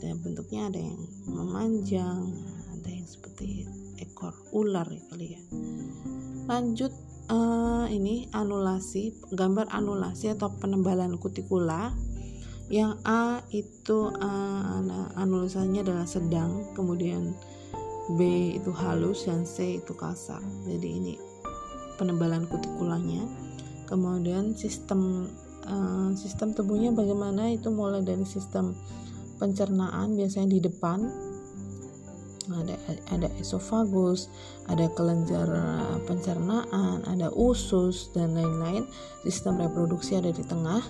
Dan 0.00 0.16
bentuknya 0.24 0.72
ada 0.72 0.80
yang 0.80 0.96
memanjang 1.28 2.24
ada 2.72 2.88
yang 2.88 3.04
seperti 3.04 3.68
ekor 4.00 4.32
ular 4.56 4.88
ya 4.88 5.02
kali 5.12 5.36
ya. 5.36 5.40
Lanjut 6.48 6.88
uh, 7.28 7.84
ini 7.84 8.24
anulasi 8.32 9.12
gambar 9.36 9.68
anulasi 9.68 10.32
atau 10.32 10.56
penebalan 10.56 11.20
kutikula. 11.20 11.92
Yang 12.72 12.96
A 13.04 13.44
itu 13.52 14.08
uh, 14.08 14.80
adalah 15.20 16.08
sedang 16.08 16.72
kemudian 16.72 17.36
B 18.16 18.54
itu 18.56 18.72
halus 18.72 19.28
dan 19.28 19.44
C 19.44 19.84
itu 19.84 19.92
kasar. 19.92 20.40
Jadi 20.64 20.88
ini 20.88 21.14
penebalan 22.00 22.48
kutikulanya 22.48 23.28
kemudian 23.84 24.56
sistem 24.56 25.28
uh, 25.68 26.16
sistem 26.16 26.56
tubuhnya 26.56 26.96
bagaimana 26.96 27.52
itu 27.52 27.68
mulai 27.68 28.00
dari 28.00 28.24
sistem 28.24 28.72
pencernaan 29.36 30.16
biasanya 30.16 30.48
di 30.48 30.60
depan 30.64 31.28
ada 32.50 32.74
ada 33.14 33.28
esofagus, 33.38 34.26
ada 34.66 34.90
kelenjar 34.98 35.46
pencernaan, 36.10 37.06
ada 37.06 37.30
usus 37.30 38.10
dan 38.10 38.34
lain-lain. 38.34 38.90
Sistem 39.22 39.62
reproduksi 39.62 40.18
ada 40.18 40.34
di 40.34 40.42
tengah. 40.42 40.82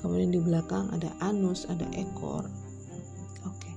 Kemudian 0.00 0.32
di 0.32 0.40
belakang 0.40 0.88
ada 0.94 1.12
anus, 1.20 1.68
ada 1.68 1.84
ekor. 1.92 2.46
Oke. 3.44 3.70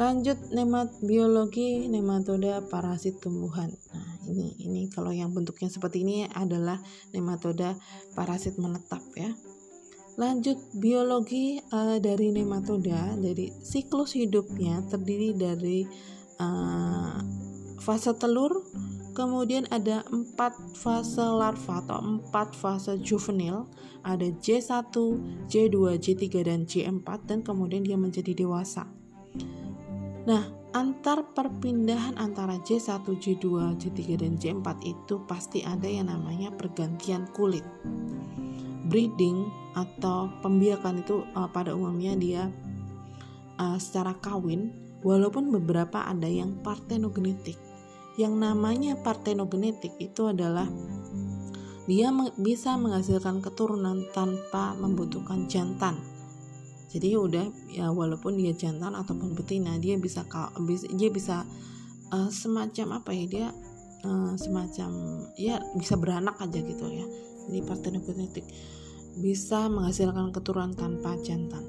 Lanjut 0.00 0.38
nemat 0.54 0.92
biologi 1.02 1.90
nematoda 1.90 2.62
parasit 2.72 3.20
tumbuhan. 3.20 3.74
Nah, 3.92 4.13
ini 4.28 4.56
ini 4.62 4.82
kalau 4.92 5.12
yang 5.12 5.30
bentuknya 5.32 5.68
seperti 5.68 6.02
ini 6.04 6.24
adalah 6.30 6.80
nematoda 7.12 7.76
parasit 8.16 8.56
menetap 8.56 9.02
ya. 9.16 9.30
Lanjut 10.14 10.56
biologi 10.78 11.58
uh, 11.74 11.98
dari 11.98 12.30
nematoda, 12.30 13.18
dari 13.18 13.50
siklus 13.58 14.14
hidupnya 14.14 14.86
terdiri 14.86 15.34
dari 15.34 15.82
uh, 16.38 17.18
fase 17.82 18.14
telur, 18.14 18.62
kemudian 19.18 19.66
ada 19.74 20.06
empat 20.06 20.54
fase 20.78 21.18
larva 21.18 21.82
atau 21.82 21.98
empat 21.98 22.54
fase 22.54 22.94
juvenil, 23.02 23.66
ada 24.06 24.30
J1, 24.38 24.94
J2, 25.50 25.98
J3 25.98 26.24
dan 26.46 26.60
J4 26.62 27.08
dan 27.26 27.38
kemudian 27.42 27.82
dia 27.82 27.98
menjadi 27.98 28.38
dewasa. 28.38 28.86
Nah, 30.24 30.63
antar 30.74 31.22
perpindahan 31.30 32.18
antara 32.18 32.58
J1, 32.58 33.06
J2, 33.06 33.78
J3 33.78 34.00
dan 34.18 34.34
J4 34.34 34.82
itu 34.82 35.22
pasti 35.22 35.62
ada 35.62 35.86
yang 35.86 36.10
namanya 36.10 36.50
pergantian 36.50 37.30
kulit. 37.30 37.62
Breeding 38.90 39.46
atau 39.78 40.28
pembiakan 40.42 41.06
itu 41.06 41.22
uh, 41.38 41.48
pada 41.48 41.72
umumnya 41.78 42.18
dia 42.18 42.42
uh, 43.56 43.78
secara 43.78 44.18
kawin 44.18 44.74
walaupun 45.06 45.54
beberapa 45.54 46.04
ada 46.04 46.26
yang 46.26 46.58
partenogenetik. 46.60 47.56
Yang 48.18 48.34
namanya 48.34 48.98
partenogenetik 48.98 49.94
itu 50.02 50.26
adalah 50.26 50.66
dia 51.86 52.10
bisa 52.34 52.74
menghasilkan 52.74 53.38
keturunan 53.46 54.10
tanpa 54.10 54.74
membutuhkan 54.74 55.46
jantan 55.46 56.13
jadi 56.94 57.18
udah 57.18 57.46
ya 57.74 57.90
walaupun 57.90 58.38
dia 58.38 58.54
jantan 58.54 58.94
ataupun 58.94 59.34
betina 59.34 59.74
dia 59.82 59.98
bisa 59.98 60.22
dia 60.94 61.10
bisa 61.10 61.42
uh, 62.14 62.30
semacam 62.30 63.02
apa 63.02 63.10
ya 63.10 63.24
dia 63.26 63.48
uh, 64.06 64.32
semacam 64.38 64.90
ya 65.34 65.58
bisa 65.74 65.98
beranak 65.98 66.38
aja 66.38 66.62
gitu 66.62 66.86
ya 66.88 67.06
jadi 67.50 67.60
partenogenetik 67.66 68.46
bisa 69.18 69.70
menghasilkan 69.70 70.34
keturunan 70.34 70.74
tanpa 70.74 71.14
jantan. 71.22 71.62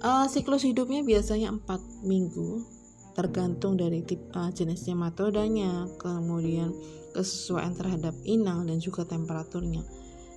Uh, 0.00 0.24
siklus 0.30 0.64
hidupnya 0.64 1.04
biasanya 1.04 1.52
4 1.52 2.06
minggu 2.08 2.64
tergantung 3.12 3.76
dari 3.76 4.00
tip, 4.06 4.22
uh, 4.32 4.48
jenis 4.48 4.88
nematodanya, 4.88 5.90
kemudian 6.00 6.72
kesesuaian 7.12 7.74
terhadap 7.74 8.14
inang 8.24 8.64
dan 8.64 8.80
juga 8.80 9.04
temperaturnya. 9.04 9.82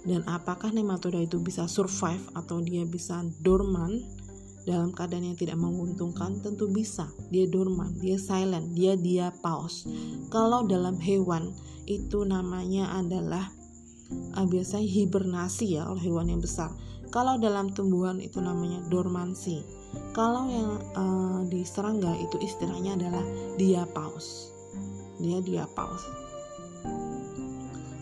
Dan 0.03 0.27
apakah 0.27 0.75
nematoda 0.75 1.15
itu 1.19 1.39
bisa 1.39 1.63
survive 1.72 2.24
atau 2.36 2.60
dia 2.60 2.84
bisa 2.84 3.23
dorman 3.39 4.04
dalam 4.67 4.91
keadaan 4.91 5.32
yang 5.32 5.39
tidak 5.39 5.56
menguntungkan? 5.56 6.43
Tentu 6.43 6.67
bisa. 6.67 7.08
Dia 7.32 7.47
dorman, 7.47 7.95
dia 8.04 8.19
silent, 8.19 8.75
dia 8.75 8.99
dia 8.99 9.32
pause. 9.39 9.88
Kalau 10.28 10.67
dalam 10.67 10.99
hewan 10.99 11.56
itu 11.88 12.28
namanya 12.28 12.99
adalah 12.99 13.47
uh, 14.36 14.47
biasanya 14.47 14.88
hibernasi 14.88 15.80
ya 15.80 15.88
oleh 15.88 16.04
hewan 16.04 16.28
yang 16.36 16.43
besar. 16.43 16.71
Kalau 17.08 17.39
dalam 17.39 17.71
tumbuhan 17.71 18.19
itu 18.19 18.43
namanya 18.43 18.84
dormansi. 18.91 19.63
Kalau 20.17 20.49
yang 20.49 20.71
uh, 20.97 21.39
di 21.45 21.62
serangga 21.62 22.12
itu 22.17 22.41
istilahnya 22.41 22.97
adalah 22.97 23.23
diapause. 23.56 24.49
Dia 25.21 25.39
diapause. 25.39 26.04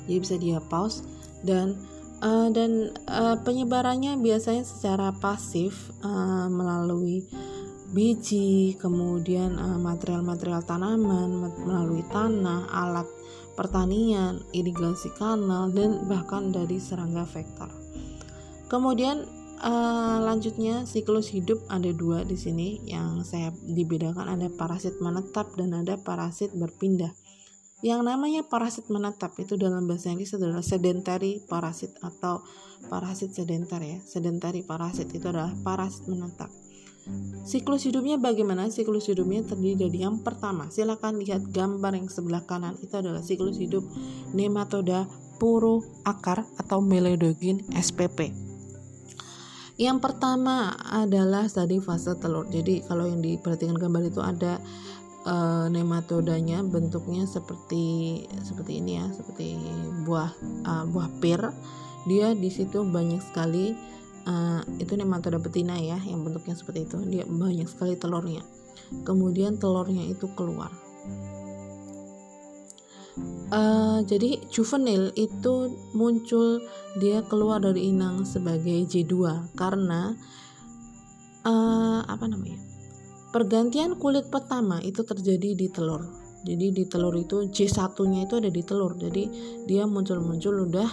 Dia 0.08 0.18
bisa 0.18 0.40
diapause 0.40 1.04
dan 1.42 1.78
uh, 2.22 2.50
dan 2.54 2.94
uh, 3.10 3.38
penyebarannya 3.42 4.18
biasanya 4.22 4.64
secara 4.64 5.12
pasif 5.16 5.90
uh, 6.06 6.48
melalui 6.48 7.26
biji, 7.92 8.80
kemudian 8.80 9.60
material-material 9.84 10.64
uh, 10.64 10.68
tanaman, 10.68 11.52
melalui 11.60 12.08
tanah, 12.08 12.72
alat 12.72 13.08
pertanian, 13.60 14.40
irigasi 14.56 15.12
kanal, 15.20 15.68
dan 15.76 16.08
bahkan 16.08 16.56
dari 16.56 16.80
serangga 16.80 17.28
vektor. 17.28 17.68
Kemudian 18.72 19.28
uh, 19.60 20.18
lanjutnya 20.24 20.88
siklus 20.88 21.30
hidup 21.36 21.62
ada 21.68 21.92
dua 21.92 22.24
di 22.24 22.40
sini 22.40 22.80
yang 22.88 23.22
saya 23.28 23.52
dibedakan 23.54 24.40
ada 24.40 24.48
parasit 24.48 24.98
menetap 25.04 25.52
dan 25.60 25.76
ada 25.76 26.00
parasit 26.00 26.56
berpindah. 26.56 27.12
Yang 27.82 28.02
namanya 28.06 28.42
parasit 28.46 28.86
menetap 28.94 29.34
itu 29.42 29.58
dalam 29.58 29.90
bahasa 29.90 30.14
Inggris 30.14 30.38
adalah 30.38 30.62
sedentary 30.62 31.42
parasit 31.50 31.98
atau 32.06 32.46
parasit 32.94 33.34
sedentar 33.34 33.82
ya. 33.82 33.98
Sedentary 34.06 34.62
parasit 34.62 35.10
itu 35.10 35.26
adalah 35.26 35.50
parasit 35.66 36.06
menetap. 36.06 36.54
Siklus 37.42 37.90
hidupnya 37.90 38.22
bagaimana? 38.22 38.70
Siklus 38.70 39.10
hidupnya 39.10 39.42
terdiri 39.42 39.90
dari 39.90 40.06
yang 40.06 40.22
pertama. 40.22 40.70
Silakan 40.70 41.18
lihat 41.18 41.50
gambar 41.50 41.98
yang 41.98 42.06
sebelah 42.06 42.46
kanan. 42.46 42.78
Itu 42.78 43.02
adalah 43.02 43.26
siklus 43.26 43.58
hidup 43.58 43.82
nematoda 44.38 45.10
puru 45.42 45.82
akar 46.06 46.46
atau 46.62 46.86
meledogin 46.86 47.66
SPP. 47.74 48.30
Yang 49.82 49.98
pertama 49.98 50.78
adalah 50.78 51.50
tadi 51.50 51.82
fase 51.82 52.14
telur. 52.22 52.46
Jadi 52.46 52.86
kalau 52.86 53.10
yang 53.10 53.26
diperhatikan 53.26 53.74
gambar 53.74 54.14
itu 54.14 54.22
ada 54.22 54.62
uh, 55.26 55.66
nematodanya 55.70 56.66
bentuknya 56.66 57.26
seperti 57.26 58.26
seperti 58.42 58.82
ini 58.82 59.02
ya, 59.02 59.06
seperti 59.14 59.58
buah 60.06 60.32
uh, 60.66 60.86
buah 60.90 61.10
pir. 61.22 61.42
Dia 62.10 62.34
di 62.34 62.50
situ 62.50 62.82
banyak 62.82 63.22
sekali 63.22 63.78
uh, 64.26 64.62
itu 64.82 64.94
nematoda 64.98 65.38
betina 65.38 65.78
ya 65.78 66.02
yang 66.02 66.26
bentuknya 66.26 66.58
seperti 66.58 66.90
itu. 66.90 66.98
Dia 67.06 67.24
banyak 67.30 67.70
sekali 67.70 67.94
telurnya. 67.98 68.42
Kemudian 69.06 69.62
telurnya 69.62 70.04
itu 70.10 70.26
keluar. 70.34 70.74
Uh, 73.52 74.00
jadi 74.08 74.40
juvenil 74.48 75.12
itu 75.20 75.76
muncul 75.92 76.64
dia 76.96 77.20
keluar 77.28 77.60
dari 77.60 77.92
inang 77.92 78.24
sebagai 78.24 78.88
J2 78.88 79.52
karena 79.60 80.16
uh, 81.44 82.00
apa 82.08 82.32
namanya 82.32 82.71
pergantian 83.32 83.96
kulit 83.96 84.28
pertama 84.30 84.80
itu 84.84 85.02
terjadi 85.02 85.56
di 85.56 85.68
telur. 85.72 86.04
Jadi 86.42 86.74
di 86.74 86.84
telur 86.90 87.14
itu 87.18 87.48
J1 87.48 87.96
nya 88.12 88.26
itu 88.26 88.36
ada 88.38 88.50
di 88.50 88.64
telur. 88.66 88.98
Jadi 88.98 89.24
dia 89.66 89.88
muncul-muncul 89.88 90.70
udah 90.70 90.90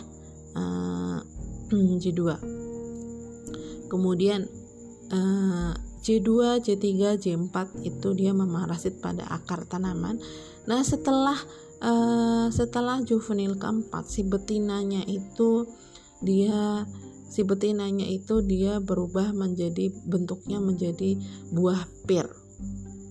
uh, 0.61 1.19
J2 1.73 2.23
kemudian 3.89 4.45
uh, 5.11 5.73
C2, 5.99 6.63
C3, 6.63 7.19
C4 7.19 7.57
itu 7.83 8.09
dia 8.15 8.31
memarasit 8.31 9.03
pada 9.03 9.27
akar 9.29 9.67
tanaman. 9.67 10.21
Nah, 10.69 10.81
setelah 10.85 11.37
uh, 11.83 12.47
setelah 12.53 13.03
juvenil 13.03 13.59
keempat 13.59 14.07
si 14.07 14.23
betinanya 14.23 15.03
itu 15.09 15.67
dia 16.23 16.87
si 17.29 17.45
betinanya 17.45 18.09
itu 18.09 18.41
dia 18.41 18.81
berubah 18.81 19.37
menjadi 19.37 19.93
bentuknya 20.09 20.59
menjadi 20.59 21.21
buah 21.53 21.85
pir 22.09 22.27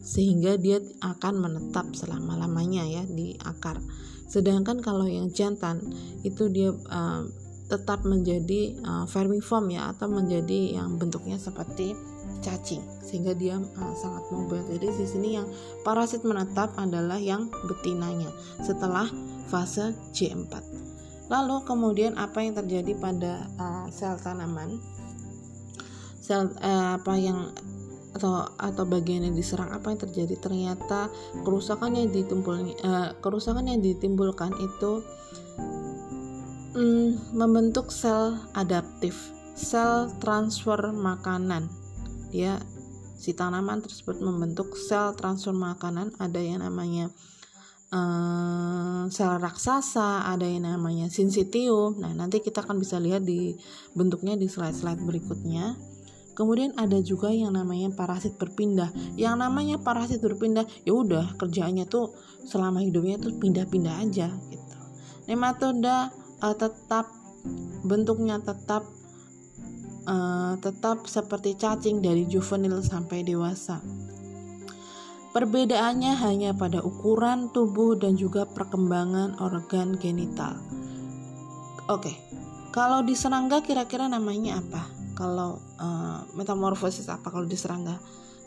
sehingga 0.08 0.56
dia 0.56 0.80
akan 1.04 1.36
menetap 1.44 1.92
selama-lamanya 1.92 2.88
ya 2.88 3.04
di 3.04 3.36
akar. 3.44 3.84
Sedangkan 4.32 4.80
kalau 4.80 5.04
yang 5.04 5.28
jantan 5.36 5.84
itu 6.24 6.48
dia 6.48 6.72
uh, 6.72 7.28
tetap 7.68 8.08
menjadi 8.08 8.80
uh, 8.88 9.04
vermiform 9.04 9.76
ya 9.76 9.92
atau 9.92 10.08
menjadi 10.08 10.80
yang 10.80 10.96
bentuknya 10.96 11.36
seperti 11.36 11.92
cacing 12.40 12.80
sehingga 13.04 13.36
dia 13.36 13.60
uh, 13.60 13.96
sangat 14.00 14.24
mobile. 14.32 14.64
Jadi 14.72 14.88
di 14.96 15.06
sini 15.08 15.30
yang 15.36 15.48
parasit 15.84 16.24
menetap 16.24 16.72
adalah 16.80 17.20
yang 17.20 17.52
betinanya 17.68 18.32
setelah 18.64 19.12
fase 19.52 19.92
J4. 20.16 20.77
Lalu 21.28 21.68
kemudian 21.68 22.16
apa 22.16 22.40
yang 22.40 22.56
terjadi 22.56 22.96
pada 22.96 23.48
uh, 23.60 23.86
sel 23.92 24.16
tanaman? 24.20 24.80
Sel 26.24 26.52
uh, 26.64 26.96
apa 27.00 27.14
yang 27.20 27.52
atau 28.16 28.50
atau 28.58 28.84
bagian 28.88 29.28
yang 29.28 29.36
diserang 29.36 29.70
apa 29.76 29.92
yang 29.92 30.00
terjadi? 30.00 30.40
Ternyata 30.40 31.12
kerusakan 31.44 32.00
yang 32.00 32.10
ditimbul 32.16 32.72
uh, 32.84 33.12
kerusakan 33.20 33.68
yang 33.68 33.84
ditimbulkan 33.84 34.56
itu 34.56 35.04
mm, 36.80 37.36
membentuk 37.36 37.92
sel 37.92 38.40
adaptif, 38.56 39.36
sel 39.52 40.08
transfer 40.24 40.80
makanan. 40.96 41.68
Dia 42.32 42.56
si 43.20 43.36
tanaman 43.36 43.84
tersebut 43.84 44.24
membentuk 44.24 44.80
sel 44.80 45.12
transfer 45.20 45.52
makanan 45.52 46.16
ada 46.24 46.40
yang 46.40 46.64
namanya 46.64 47.12
uh, 47.92 49.08
sel 49.08 49.40
raksasa, 49.40 50.28
ada 50.28 50.44
yang 50.44 50.68
namanya 50.68 51.08
sinsitium. 51.08 52.00
Nah, 52.00 52.12
nanti 52.12 52.44
kita 52.44 52.64
akan 52.64 52.82
bisa 52.82 53.00
lihat 53.00 53.24
di 53.24 53.56
bentuknya 53.96 54.36
di 54.36 54.48
slide-slide 54.52 55.04
berikutnya. 55.04 55.78
Kemudian 56.38 56.78
ada 56.78 57.02
juga 57.02 57.34
yang 57.34 57.58
namanya 57.58 57.90
parasit 57.98 58.38
berpindah. 58.38 58.94
Yang 59.18 59.36
namanya 59.42 59.76
parasit 59.82 60.22
berpindah, 60.22 60.70
ya 60.86 60.94
udah 60.94 61.34
kerjaannya 61.34 61.90
tuh 61.90 62.14
selama 62.46 62.86
hidupnya 62.86 63.18
tuh 63.18 63.34
pindah-pindah 63.42 64.06
aja 64.06 64.30
gitu. 64.54 64.78
Nematoda 65.26 66.14
uh, 66.40 66.56
tetap 66.56 67.10
bentuknya 67.82 68.38
tetap 68.44 68.86
uh, 70.08 70.54
tetap 70.62 71.10
seperti 71.10 71.58
cacing 71.58 72.06
dari 72.06 72.30
juvenil 72.30 72.80
sampai 72.86 73.26
dewasa. 73.26 73.82
Perbedaannya 75.38 76.18
hanya 76.18 76.58
pada 76.58 76.82
ukuran 76.82 77.54
tubuh 77.54 77.94
dan 77.94 78.18
juga 78.18 78.50
perkembangan 78.50 79.38
organ 79.38 79.94
genital. 80.02 80.58
Oke, 81.86 82.10
kalau 82.74 83.06
di 83.06 83.14
serangga 83.14 83.62
kira-kira 83.62 84.10
namanya 84.10 84.58
apa? 84.58 84.98
kalau 85.18 85.58
uh, 85.82 86.22
metamorfosis 86.38 87.10
apa 87.10 87.34
kalau 87.34 87.50
di 87.50 87.58
serangga? 87.58 87.98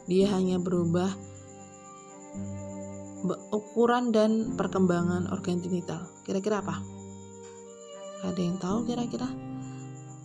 Dia 0.07 0.31
hanya 0.31 0.63
berubah 0.63 1.11
ukuran 3.51 4.15
dan 4.15 4.55
perkembangan 4.55 5.35
organ 5.35 5.59
genital. 5.59 6.07
Kira-kira 6.23 6.63
apa? 6.63 6.79
Ada 8.23 8.39
yang 8.39 8.57
tahu 8.63 8.87
kira-kira? 8.87 9.27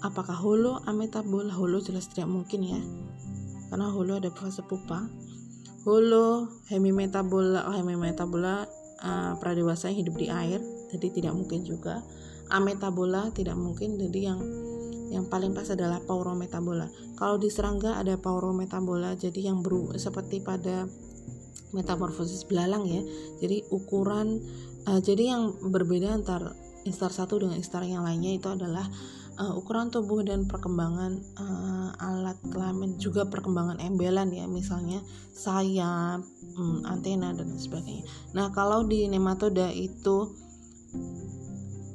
Apakah 0.05 0.37
hulu 0.37 0.85
ametabola? 0.85 1.49
Hulu 1.49 1.81
jelas 1.81 2.05
tidak 2.13 2.29
mungkin 2.29 2.61
ya. 2.61 2.81
Karena 3.73 3.89
hulu 3.89 4.21
ada 4.21 4.29
fase 4.29 4.61
pupa 4.61 5.09
hulu 5.85 6.49
hemimetabola 6.73 7.69
oh 7.69 7.75
hemimetabola 7.77 8.65
uh, 9.05 9.33
pradewasa 9.37 9.93
yang 9.93 10.01
hidup 10.01 10.15
di 10.17 10.27
air 10.33 10.59
jadi 10.89 11.07
tidak 11.13 11.33
mungkin 11.37 11.61
juga 11.61 12.01
ametabola 12.49 13.29
tidak 13.31 13.55
mungkin 13.55 13.97
jadi 14.01 14.33
yang 14.33 14.39
yang 15.15 15.29
paling 15.29 15.53
pas 15.53 15.69
adalah 15.69 16.01
paurometabola. 16.01 16.89
Kalau 17.15 17.37
di 17.37 17.47
serangga 17.47 17.95
ada 17.95 18.17
paurometabola, 18.17 19.15
jadi 19.15 19.47
yang 19.53 19.61
beru 19.61 19.93
seperti 19.95 20.41
pada 20.41 20.89
metamorfosis 21.71 22.43
belalang 22.43 22.83
ya. 22.83 23.01
Jadi 23.39 23.63
ukuran 23.69 24.41
uh, 24.89 24.99
jadi 24.99 25.35
yang 25.35 25.43
berbeda 25.71 26.15
antar 26.15 26.51
instar 26.85 27.09
satu 27.09 27.41
dengan 27.41 27.57
instar 27.57 27.81
yang 27.87 28.05
lainnya 28.05 28.37
itu 28.37 28.45
adalah 28.51 28.85
uh, 29.39 29.53
ukuran 29.55 29.91
tubuh 29.91 30.23
dan 30.23 30.47
perkembangan 30.47 31.19
uh, 31.35 31.89
alat 31.99 32.39
kelamin 32.49 32.95
juga 32.99 33.27
perkembangan 33.27 33.79
embelan 33.83 34.31
ya 34.31 34.47
misalnya 34.47 35.03
sayap, 35.35 36.23
um, 36.55 36.83
antena 36.87 37.35
dan 37.35 37.55
sebagainya. 37.55 38.07
Nah 38.31 38.51
kalau 38.55 38.87
di 38.87 39.07
nematoda 39.07 39.71
itu 39.71 40.31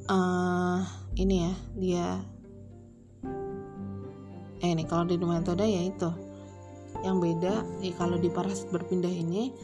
uh, 0.09 0.81
ini 1.17 1.37
ya 1.49 1.53
dia 1.77 2.09
eh 4.61 4.71
ini 4.77 4.85
kalau 4.85 5.09
di 5.09 5.17
nematoda 5.17 5.65
ya 5.65 5.89
itu 5.89 6.11
yang 7.01 7.17
beda 7.17 7.65
eh, 7.81 7.97
kalau 7.97 8.21
di 8.21 8.29
parasit 8.29 8.69
berpindah 8.69 9.09
ini 9.09 9.57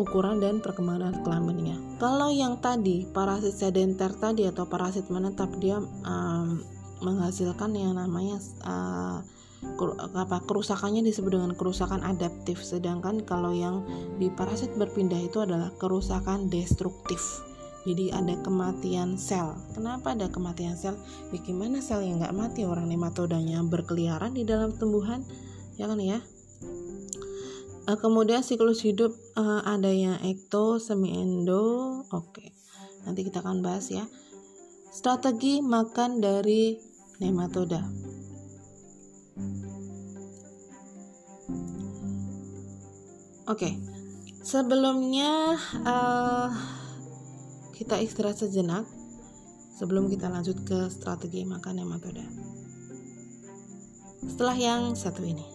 ukuran 0.00 0.40
dan 0.40 0.64
perkembangan 0.64 1.20
kelaminnya. 1.20 1.76
Kalau 2.00 2.32
yang 2.32 2.56
tadi 2.64 3.04
parasit 3.04 3.52
sedenter 3.52 4.16
tadi 4.16 4.48
atau 4.48 4.64
parasit 4.64 5.12
menetap 5.12 5.52
dia 5.60 5.76
um, 5.80 6.64
menghasilkan 7.04 7.76
yang 7.76 7.96
namanya 7.96 8.40
uh, 8.64 9.20
apa 10.16 10.40
kerusakannya 10.48 11.04
disebut 11.04 11.36
dengan 11.36 11.52
kerusakan 11.52 12.00
adaptif. 12.00 12.64
Sedangkan 12.64 13.20
kalau 13.28 13.52
yang 13.52 13.84
di 14.16 14.32
parasit 14.32 14.72
berpindah 14.80 15.20
itu 15.20 15.44
adalah 15.44 15.68
kerusakan 15.76 16.48
destruktif. 16.48 17.20
Jadi 17.84 18.12
ada 18.12 18.36
kematian 18.44 19.16
sel. 19.16 19.56
Kenapa 19.72 20.12
ada 20.12 20.28
kematian 20.28 20.76
sel? 20.76 20.96
Ya 21.32 21.40
gimana 21.40 21.80
sel 21.80 22.04
yang 22.04 22.20
nggak 22.20 22.36
mati? 22.36 22.68
Orang 22.68 22.88
nematodanya 22.88 23.64
berkeliaran 23.64 24.36
di 24.36 24.44
dalam 24.44 24.76
tumbuhan 24.76 25.24
ya 25.80 25.88
kan 25.88 25.96
ya 25.96 26.20
uh, 27.90 27.98
kemudian 27.98 28.46
siklus 28.46 28.86
hidup 28.86 29.10
uh, 29.34 29.66
ada 29.66 29.90
yang 29.90 30.22
ekto 30.22 30.78
semi 30.78 31.10
endo 31.10 32.06
oke 32.14 32.46
nanti 33.02 33.26
kita 33.26 33.42
akan 33.42 33.66
bahas 33.66 33.90
ya 33.90 34.06
strategi 34.94 35.58
makan 35.58 36.22
dari 36.22 36.78
nematoda 37.18 37.82
oke 43.50 43.70
sebelumnya 44.46 45.58
uh, 45.82 46.48
kita 47.74 47.98
istirahat 47.98 48.38
sejenak 48.38 48.86
sebelum 49.80 50.12
kita 50.12 50.28
lanjut 50.28 50.60
ke 50.68 50.92
strategi 50.92 51.48
makan 51.48 51.80
nematoda. 51.80 52.20
Setelah 54.20 54.56
yang 54.60 54.92
satu 54.92 55.24
ini. 55.24 55.48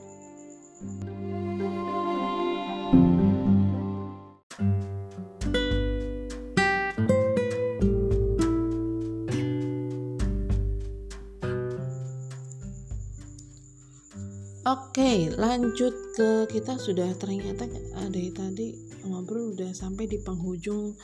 Oke, 14.96 15.28
lanjut 15.28 15.92
ke 16.16 16.48
kita 16.48 16.80
sudah 16.80 17.12
ternyata 17.20 17.68
ada 18.00 18.22
tadi 18.32 18.80
ngobrol 19.04 19.52
udah 19.52 19.76
sampai 19.76 20.08
di 20.08 20.24
penghujung 20.24 20.96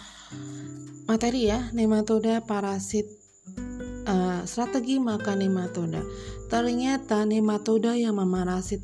materi 1.12 1.52
ya 1.52 1.68
nematoda 1.76 2.40
parasit 2.48 3.04
uh, 4.08 4.48
strategi 4.48 4.96
makan 4.96 5.44
nematoda. 5.44 6.00
Ternyata 6.48 7.28
nematoda 7.28 7.92
yang 8.00 8.16
memarasit 8.16 8.80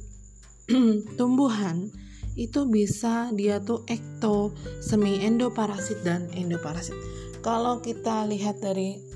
tumbuhan 1.16 1.88
itu 2.36 2.68
bisa 2.68 3.32
dia 3.32 3.64
tuh 3.64 3.88
ekto 3.88 4.52
semi 4.84 5.24
endoparasit 5.24 6.04
dan 6.04 6.28
endoparasit 6.36 7.00
kalau 7.40 7.80
kita 7.80 8.28
lihat 8.28 8.60
dari 8.60 9.07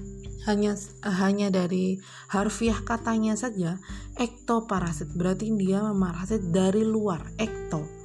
hanya 0.50 0.74
hanya 1.06 1.54
dari 1.54 2.02
harfiah 2.30 2.82
katanya 2.82 3.38
saja 3.38 3.78
ektoparasit 4.18 5.14
berarti 5.14 5.54
dia 5.54 5.86
memarasit 5.86 6.50
dari 6.50 6.82
luar 6.82 7.22
ekto 7.38 8.02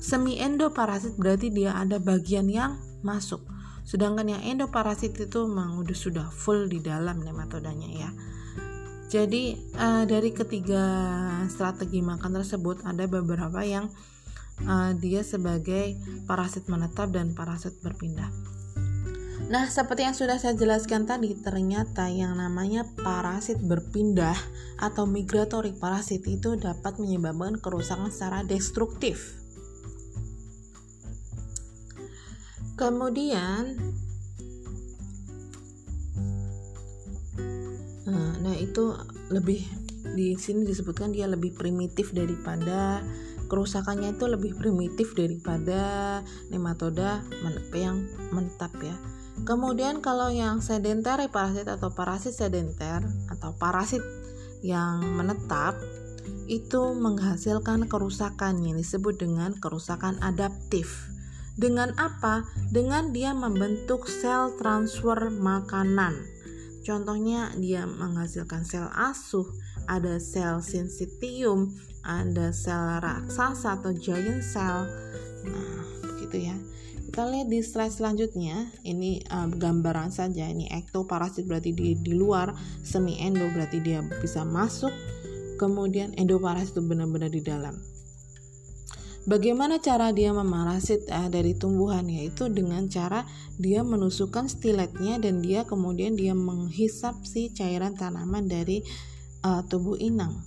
Semi 0.00 0.40
endoparasit 0.40 1.20
berarti 1.20 1.52
dia 1.52 1.76
ada 1.76 2.00
bagian 2.00 2.48
yang 2.48 2.80
masuk. 3.04 3.44
Sedangkan 3.84 4.32
yang 4.32 4.40
endoparasit 4.40 5.12
itu 5.12 5.44
memang 5.44 5.76
udah 5.76 5.92
sudah 5.92 6.26
full 6.32 6.72
di 6.72 6.80
dalam 6.80 7.20
nematodanya 7.20 7.88
ya. 7.92 8.10
Jadi 9.12 9.60
uh, 9.76 10.08
dari 10.08 10.32
ketiga 10.32 10.80
strategi 11.52 12.00
makan 12.00 12.32
tersebut 12.40 12.80
ada 12.88 13.04
beberapa 13.04 13.60
yang 13.60 13.92
uh, 14.64 14.96
dia 14.96 15.20
sebagai 15.20 16.00
parasit 16.24 16.64
menetap 16.72 17.12
dan 17.12 17.36
parasit 17.36 17.76
berpindah. 17.84 18.32
Nah, 19.50 19.66
seperti 19.66 20.06
yang 20.06 20.14
sudah 20.14 20.38
saya 20.38 20.54
jelaskan 20.54 21.10
tadi, 21.10 21.34
ternyata 21.34 22.06
yang 22.06 22.38
namanya 22.38 22.86
parasit 23.02 23.58
berpindah 23.58 24.38
atau 24.78 25.10
migratory 25.10 25.74
parasit 25.74 26.22
itu 26.30 26.54
dapat 26.54 27.02
menyebabkan 27.02 27.58
kerusakan 27.58 28.14
secara 28.14 28.46
destruktif. 28.46 29.40
kemudian 32.80 33.76
nah, 38.08 38.32
nah 38.40 38.56
itu 38.56 38.96
lebih 39.28 39.60
di 40.16 40.32
sini 40.40 40.64
disebutkan 40.64 41.12
dia 41.12 41.28
lebih 41.28 41.52
primitif 41.52 42.16
daripada 42.16 43.04
kerusakannya 43.52 44.16
itu 44.16 44.24
lebih 44.24 44.56
primitif 44.56 45.12
daripada 45.12 46.24
nematoda 46.48 47.20
yang 47.76 48.08
menetap 48.32 48.72
ya 48.80 48.96
kemudian 49.44 50.00
kalau 50.04 50.28
yang 50.32 50.64
sedenter 50.64 51.20
parasit 51.28 51.68
atau 51.68 51.92
parasit 51.92 52.34
sedenter 52.34 53.04
atau 53.30 53.54
parasit 53.56 54.02
yang 54.60 55.00
menetap 55.16 55.76
itu 56.50 56.94
menghasilkan 56.98 57.86
kerusakan 57.86 58.60
yang 58.66 58.76
disebut 58.76 59.22
dengan 59.22 59.54
kerusakan 59.56 60.18
adaptif 60.20 61.10
dengan 61.60 61.92
apa? 62.00 62.48
Dengan 62.72 63.12
dia 63.12 63.36
membentuk 63.36 64.08
sel 64.08 64.56
transfer 64.56 65.28
makanan. 65.28 66.16
Contohnya 66.80 67.52
dia 67.60 67.84
menghasilkan 67.84 68.64
sel 68.64 68.88
asuh, 68.96 69.44
ada 69.84 70.16
sel 70.16 70.64
sensitium, 70.64 71.76
ada 72.00 72.56
sel 72.56 73.04
raksasa 73.04 73.76
atau 73.76 73.92
giant 73.92 74.40
cell. 74.40 74.88
Nah, 75.44 75.84
begitu 76.08 76.48
ya. 76.48 76.56
Kita 77.10 77.26
lihat 77.26 77.50
di 77.50 77.58
slide 77.58 77.90
selanjutnya, 77.90 78.70
ini 78.86 79.18
uh, 79.34 79.50
gambaran 79.50 80.14
saja. 80.14 80.46
Ini 80.46 80.70
ektoparasit 80.70 81.42
berarti 81.42 81.74
di 81.74 81.98
di 81.98 82.14
luar, 82.14 82.54
semi 82.86 83.18
endo 83.18 83.50
berarti 83.50 83.82
dia 83.82 83.98
bisa 84.22 84.46
masuk. 84.46 84.94
Kemudian 85.58 86.14
endoparasit 86.14 86.70
itu 86.70 86.86
benar-benar 86.86 87.34
di 87.34 87.42
dalam. 87.42 87.74
Bagaimana 89.26 89.82
cara 89.82 90.14
dia 90.14 90.30
memarasit 90.30 91.10
uh, 91.10 91.26
dari 91.26 91.58
tumbuhan 91.58 92.06
yaitu 92.06 92.46
dengan 92.46 92.86
cara 92.86 93.26
dia 93.58 93.82
menusukkan 93.82 94.46
stiletnya 94.46 95.18
dan 95.18 95.42
dia 95.42 95.66
kemudian 95.66 96.14
dia 96.14 96.38
menghisap 96.38 97.26
si 97.26 97.50
cairan 97.50 97.98
tanaman 97.98 98.46
dari 98.46 98.86
uh, 99.42 99.66
tubuh 99.66 99.98
inang. 99.98 100.46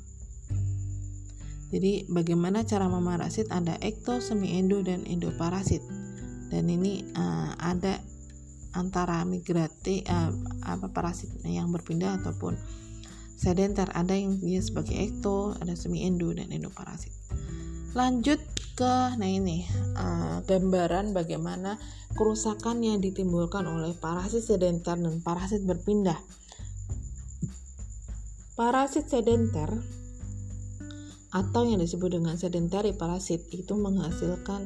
Jadi 1.75 2.07
bagaimana 2.07 2.63
cara 2.63 2.87
memarasit 2.87 3.51
ada 3.51 3.75
ekto, 3.83 4.23
semi 4.23 4.55
endo 4.55 4.79
dan 4.79 5.03
endoparasit. 5.03 6.02
Dan 6.53 6.69
ini 6.69 7.01
uh, 7.17 7.57
ada 7.57 7.97
antara 8.77 9.25
migrati 9.25 10.05
uh, 10.05 10.29
apa 10.69 10.93
parasit 10.93 11.33
yang 11.49 11.73
berpindah 11.73 12.21
ataupun 12.21 12.53
sedenter. 13.33 13.89
Ada 13.89 14.13
yang 14.13 14.37
dia 14.37 14.61
sebagai 14.61 14.93
ekto, 14.93 15.57
ada 15.57 15.73
semi 15.73 16.05
endo 16.05 16.29
dan 16.29 16.53
endoparasit. 16.53 17.09
Lanjut 17.97 18.37
ke 18.73 18.93
nah 19.17 19.29
ini 19.29 19.65
uh, 19.97 20.41
gambaran 20.45 21.13
bagaimana 21.13 21.77
kerusakan 22.17 22.81
yang 22.81 22.97
ditimbulkan 23.01 23.65
oleh 23.69 23.93
parasit 23.97 24.45
sedenter 24.45 24.97
dan 24.97 25.21
parasit 25.25 25.65
berpindah. 25.65 26.17
Parasit 28.53 29.09
sedenter 29.09 29.73
atau 31.33 31.65
yang 31.65 31.81
disebut 31.81 32.21
dengan 32.21 32.37
sedentary 32.37 32.93
parasit 32.93 33.41
itu 33.49 33.73
menghasilkan 33.73 34.61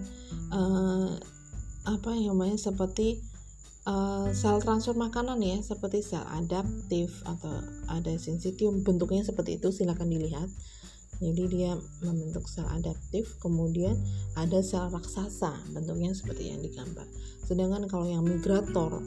uh, 0.51 1.15
apa 1.87 2.11
yang 2.11 2.35
namanya 2.35 2.59
seperti 2.59 3.23
uh, 3.87 4.27
sel 4.35 4.59
transfer 4.59 4.93
makanan 4.93 5.39
ya 5.39 5.57
seperti 5.63 6.03
sel 6.03 6.27
adaptif 6.35 7.23
atau 7.23 7.63
ada 7.87 8.11
sensitium 8.19 8.83
bentuknya 8.83 9.23
seperti 9.23 9.55
itu 9.57 9.71
silahkan 9.71 10.05
dilihat. 10.05 10.51
Jadi 11.17 11.49
dia 11.49 11.73
membentuk 12.05 12.45
sel 12.45 12.67
adaptif 12.69 13.39
kemudian 13.41 13.95
ada 14.35 14.59
sel 14.61 14.91
raksasa 14.91 15.55
bentuknya 15.71 16.11
seperti 16.11 16.51
yang 16.51 16.59
digambar. 16.59 17.07
Sedangkan 17.47 17.87
kalau 17.87 18.05
yang 18.05 18.27
migrator 18.27 18.99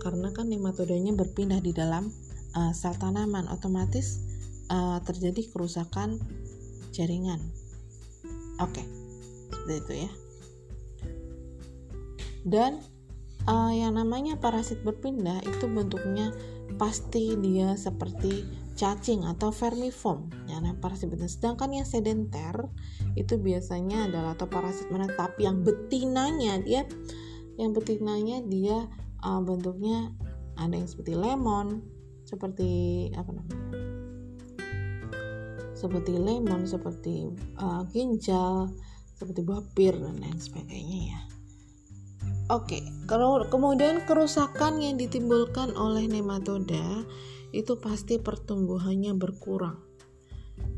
karena 0.00 0.32
kan 0.32 0.48
nematodanya 0.48 1.12
berpindah 1.12 1.60
di 1.60 1.76
dalam 1.76 2.08
uh, 2.56 2.72
sel 2.72 2.96
tanaman 2.96 3.46
otomatis 3.52 4.24
uh, 4.72 4.98
terjadi 5.04 5.44
kerusakan 5.52 6.18
jaringan. 6.90 7.38
Oke 8.58 8.80
okay. 8.80 8.86
seperti 9.52 9.74
itu 9.82 9.94
ya 10.08 10.23
dan 12.44 12.80
uh, 13.48 13.72
yang 13.72 13.96
namanya 13.96 14.36
parasit 14.36 14.80
berpindah 14.84 15.40
itu 15.44 15.64
bentuknya 15.68 16.32
pasti 16.76 17.36
dia 17.40 17.76
seperti 17.76 18.44
cacing 18.74 19.22
atau 19.22 19.54
vermiform 19.54 20.26
yang 20.50 20.66
parasit 20.82 21.06
betina. 21.06 21.30
Sedangkan 21.30 21.70
yang 21.70 21.86
sedenter 21.86 22.66
itu 23.14 23.38
biasanya 23.38 24.10
adalah 24.10 24.34
atau 24.34 24.50
parasit 24.50 24.90
menetap 24.90 25.38
yang 25.38 25.62
betinanya 25.62 26.58
dia 26.62 26.82
yang 27.54 27.70
betinanya 27.70 28.42
dia 28.50 28.90
uh, 29.22 29.38
bentuknya 29.38 30.10
ada 30.58 30.74
yang 30.74 30.90
seperti 30.90 31.14
lemon, 31.14 31.82
seperti 32.26 32.70
apa 33.14 33.30
namanya? 33.30 33.62
Seperti 35.74 36.12
lemon, 36.16 36.66
seperti 36.66 37.30
uh, 37.62 37.86
ginjal, 37.94 38.70
seperti 39.14 39.46
buah 39.46 39.62
pir 39.74 39.94
dan 39.94 40.18
lain 40.18 40.38
sebagainya 40.38 41.00
ya. 41.14 41.20
Oke, 42.52 42.84
kalau 43.08 43.40
kemudian 43.48 44.04
kerusakan 44.04 44.76
yang 44.76 45.00
ditimbulkan 45.00 45.72
oleh 45.80 46.04
nematoda 46.04 47.08
itu 47.56 47.80
pasti 47.80 48.20
pertumbuhannya 48.20 49.16
berkurang. 49.16 49.80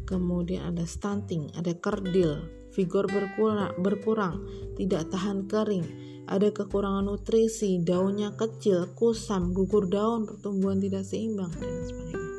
Kemudian 0.06 0.70
ada 0.70 0.86
stunting, 0.86 1.50
ada 1.58 1.74
kerdil, 1.74 2.46
vigor 2.70 3.10
berkurang, 3.10 3.74
berkurang, 3.82 4.46
tidak 4.78 5.10
tahan 5.10 5.50
kering, 5.50 5.82
ada 6.30 6.54
kekurangan 6.54 7.10
nutrisi, 7.10 7.82
daunnya 7.82 8.38
kecil, 8.38 8.94
kusam, 8.94 9.50
gugur 9.50 9.90
daun, 9.90 10.22
pertumbuhan 10.22 10.78
tidak 10.78 11.02
seimbang 11.02 11.50
dan 11.58 11.82
sebagainya. 11.82 12.30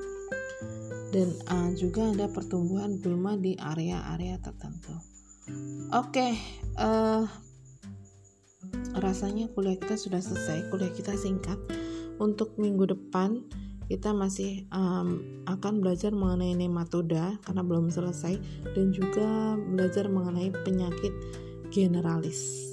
Dan 1.12 1.30
uh, 1.52 1.70
juga 1.76 2.16
ada 2.16 2.32
pertumbuhan 2.32 3.04
gulma 3.04 3.36
di 3.36 3.60
area-area 3.60 4.40
tertentu. 4.40 4.96
Oke, 5.92 6.12
okay, 6.12 6.32
uh, 6.80 7.28
rasanya 9.00 9.48
kuliah 9.54 9.78
kita 9.78 9.96
sudah 9.96 10.22
selesai. 10.22 10.70
Kuliah 10.74 10.92
kita 10.94 11.14
singkat. 11.16 11.58
Untuk 12.18 12.58
minggu 12.58 12.90
depan 12.90 13.46
kita 13.88 14.12
masih 14.12 14.68
um, 14.76 15.24
akan 15.48 15.80
belajar 15.80 16.12
mengenai 16.12 16.60
nematoda 16.60 17.40
karena 17.48 17.64
belum 17.64 17.88
selesai 17.88 18.36
dan 18.76 18.92
juga 18.92 19.56
belajar 19.56 20.12
mengenai 20.12 20.52
penyakit 20.68 21.16
generalis. 21.72 22.68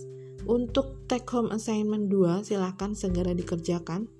Untuk 0.45 1.07
take 1.07 1.25
home 1.31 1.55
assignment 1.55 2.11
2 2.11 2.45
silahkan 2.45 2.93
segera 2.93 3.33
dikerjakan. 3.33 4.11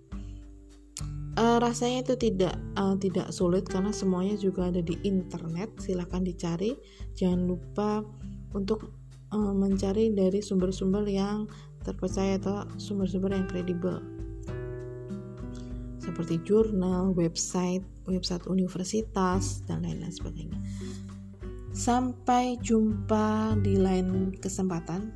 Uh, 1.35 1.59
rasanya 1.59 2.07
itu 2.07 2.15
tidak 2.31 2.55
uh, 2.79 2.95
tidak 2.95 3.35
sulit 3.35 3.67
karena 3.67 3.91
semuanya 3.91 4.39
juga 4.39 4.71
ada 4.71 4.79
di 4.79 4.95
internet. 5.03 5.75
Silahkan 5.83 6.23
dicari. 6.23 6.79
Jangan 7.19 7.43
lupa 7.51 8.07
untuk 8.55 8.87
uh, 9.35 9.53
mencari 9.53 10.15
dari 10.15 10.39
sumber-sumber 10.39 11.03
yang 11.11 11.51
terpercaya 11.85 12.41
atau 12.41 12.65
sumber-sumber 12.81 13.37
yang 13.37 13.47
kredibel 13.47 14.01
seperti 16.05 16.37
jurnal, 16.45 17.17
website, 17.17 17.81
website 18.05 18.45
universitas, 18.45 19.65
dan 19.65 19.81
lain-lain 19.83 20.13
sebagainya. 20.13 20.61
Sampai 21.75 22.61
jumpa 22.61 23.57
di 23.65 23.81
lain 23.81 24.37
kesempatan 24.37 25.11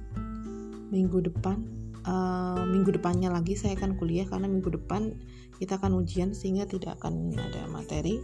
minggu 0.89 1.29
depan. 1.29 1.77
Uh, 2.09 2.65
minggu 2.73 2.97
depannya 2.97 3.29
lagi 3.29 3.53
saya 3.53 3.77
akan 3.77 4.01
kuliah 4.01 4.25
karena 4.25 4.49
minggu 4.49 4.73
depan 4.81 5.13
kita 5.61 5.77
akan 5.77 6.01
ujian 6.01 6.33
sehingga 6.33 6.65
tidak 6.65 6.97
akan 6.99 7.37
ada 7.37 7.69
materi. 7.69 8.17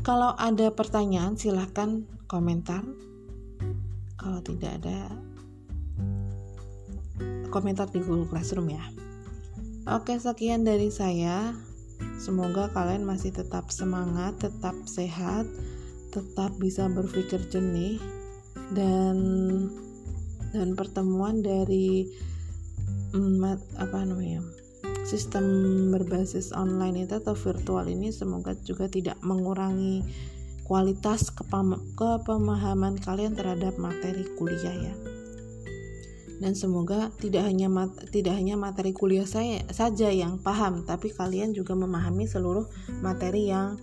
Kalau 0.00 0.32
ada 0.34 0.72
pertanyaan 0.72 1.36
silahkan 1.36 2.08
komentar. 2.24 2.82
Kalau 4.16 4.40
tidak 4.40 4.80
ada 4.80 5.12
komentar 7.52 7.92
di 7.92 8.00
Google 8.00 8.26
Classroom 8.32 8.72
ya. 8.72 8.82
Oke, 9.92 10.16
sekian 10.16 10.64
dari 10.64 10.88
saya. 10.88 11.52
Semoga 12.16 12.72
kalian 12.72 13.04
masih 13.04 13.30
tetap 13.30 13.70
semangat, 13.70 14.40
tetap 14.40 14.74
sehat, 14.88 15.44
tetap 16.10 16.50
bisa 16.58 16.88
berpikir 16.90 17.38
jernih 17.52 18.00
dan 18.72 19.16
dan 20.52 20.76
pertemuan 20.76 21.40
dari 21.40 22.08
mm, 23.16 23.40
apa 23.80 23.98
namanya 24.04 24.44
sistem 25.02 25.44
berbasis 25.90 26.52
online 26.54 27.08
itu 27.08 27.18
atau 27.18 27.34
virtual 27.34 27.88
ini 27.88 28.12
semoga 28.12 28.54
juga 28.62 28.86
tidak 28.86 29.18
mengurangi 29.24 30.04
kualitas 30.62 31.32
kepemahaman 31.98 32.96
kalian 33.02 33.34
terhadap 33.34 33.74
materi 33.80 34.24
kuliah 34.38 34.76
ya 34.76 34.94
dan 36.42 36.58
semoga 36.58 37.14
tidak 37.22 37.46
hanya 37.46 37.70
mat 37.70 37.94
tidak 38.10 38.34
hanya 38.34 38.58
materi 38.58 38.90
kuliah 38.90 39.24
saya 39.24 39.62
saja 39.70 40.10
yang 40.10 40.42
paham 40.42 40.82
tapi 40.82 41.14
kalian 41.14 41.54
juga 41.54 41.78
memahami 41.78 42.26
seluruh 42.26 42.66
materi 42.98 43.54
yang 43.54 43.78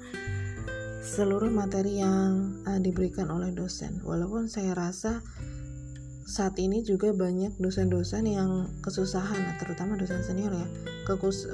seluruh 0.99 1.49
materi 1.49 2.03
yang 2.03 2.59
uh, 2.67 2.77
diberikan 2.77 3.31
oleh 3.31 3.49
dosen. 3.55 4.03
Walaupun 4.03 4.51
saya 4.51 4.75
rasa 4.75 5.23
saat 6.29 6.59
ini 6.61 6.85
juga 6.85 7.09
banyak 7.09 7.57
dosen-dosen 7.57 8.29
yang 8.29 8.69
kesusahan 8.85 9.57
terutama 9.57 9.97
dosen 9.97 10.21
senior 10.21 10.53
ya 10.53 10.67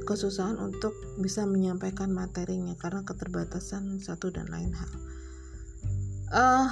kesusahan 0.04 0.60
untuk 0.60 0.92
bisa 1.24 1.48
menyampaikan 1.48 2.12
materinya 2.12 2.76
karena 2.76 3.08
keterbatasan 3.08 4.04
satu 4.04 4.36
dan 4.36 4.52
lain 4.52 4.76
hal. 4.76 4.92
Uh, 6.36 6.68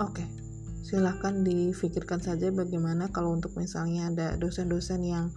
oke. 0.00 0.16
okay 0.16 0.51
silahkan 0.92 1.40
difikirkan 1.40 2.20
saja 2.20 2.52
bagaimana 2.52 3.08
kalau 3.08 3.32
untuk 3.32 3.56
misalnya 3.56 4.12
ada 4.12 4.36
dosen-dosen 4.36 5.00
yang 5.00 5.32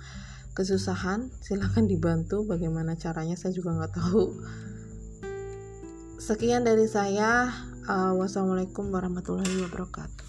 kesusahan 0.51 1.31
silahkan 1.39 1.87
dibantu. 1.87 2.43
Bagaimana 2.43 2.99
caranya 2.99 3.39
saya 3.39 3.55
juga 3.55 3.71
nggak 3.71 3.93
tahu. 3.95 4.35
Sekian 6.19 6.67
dari 6.67 6.91
saya. 6.91 7.55
Uh, 7.85 8.17
wassalamualaikum 8.17 8.89
warahmatullahi 8.89 9.61
wabarakatuh 9.61 10.24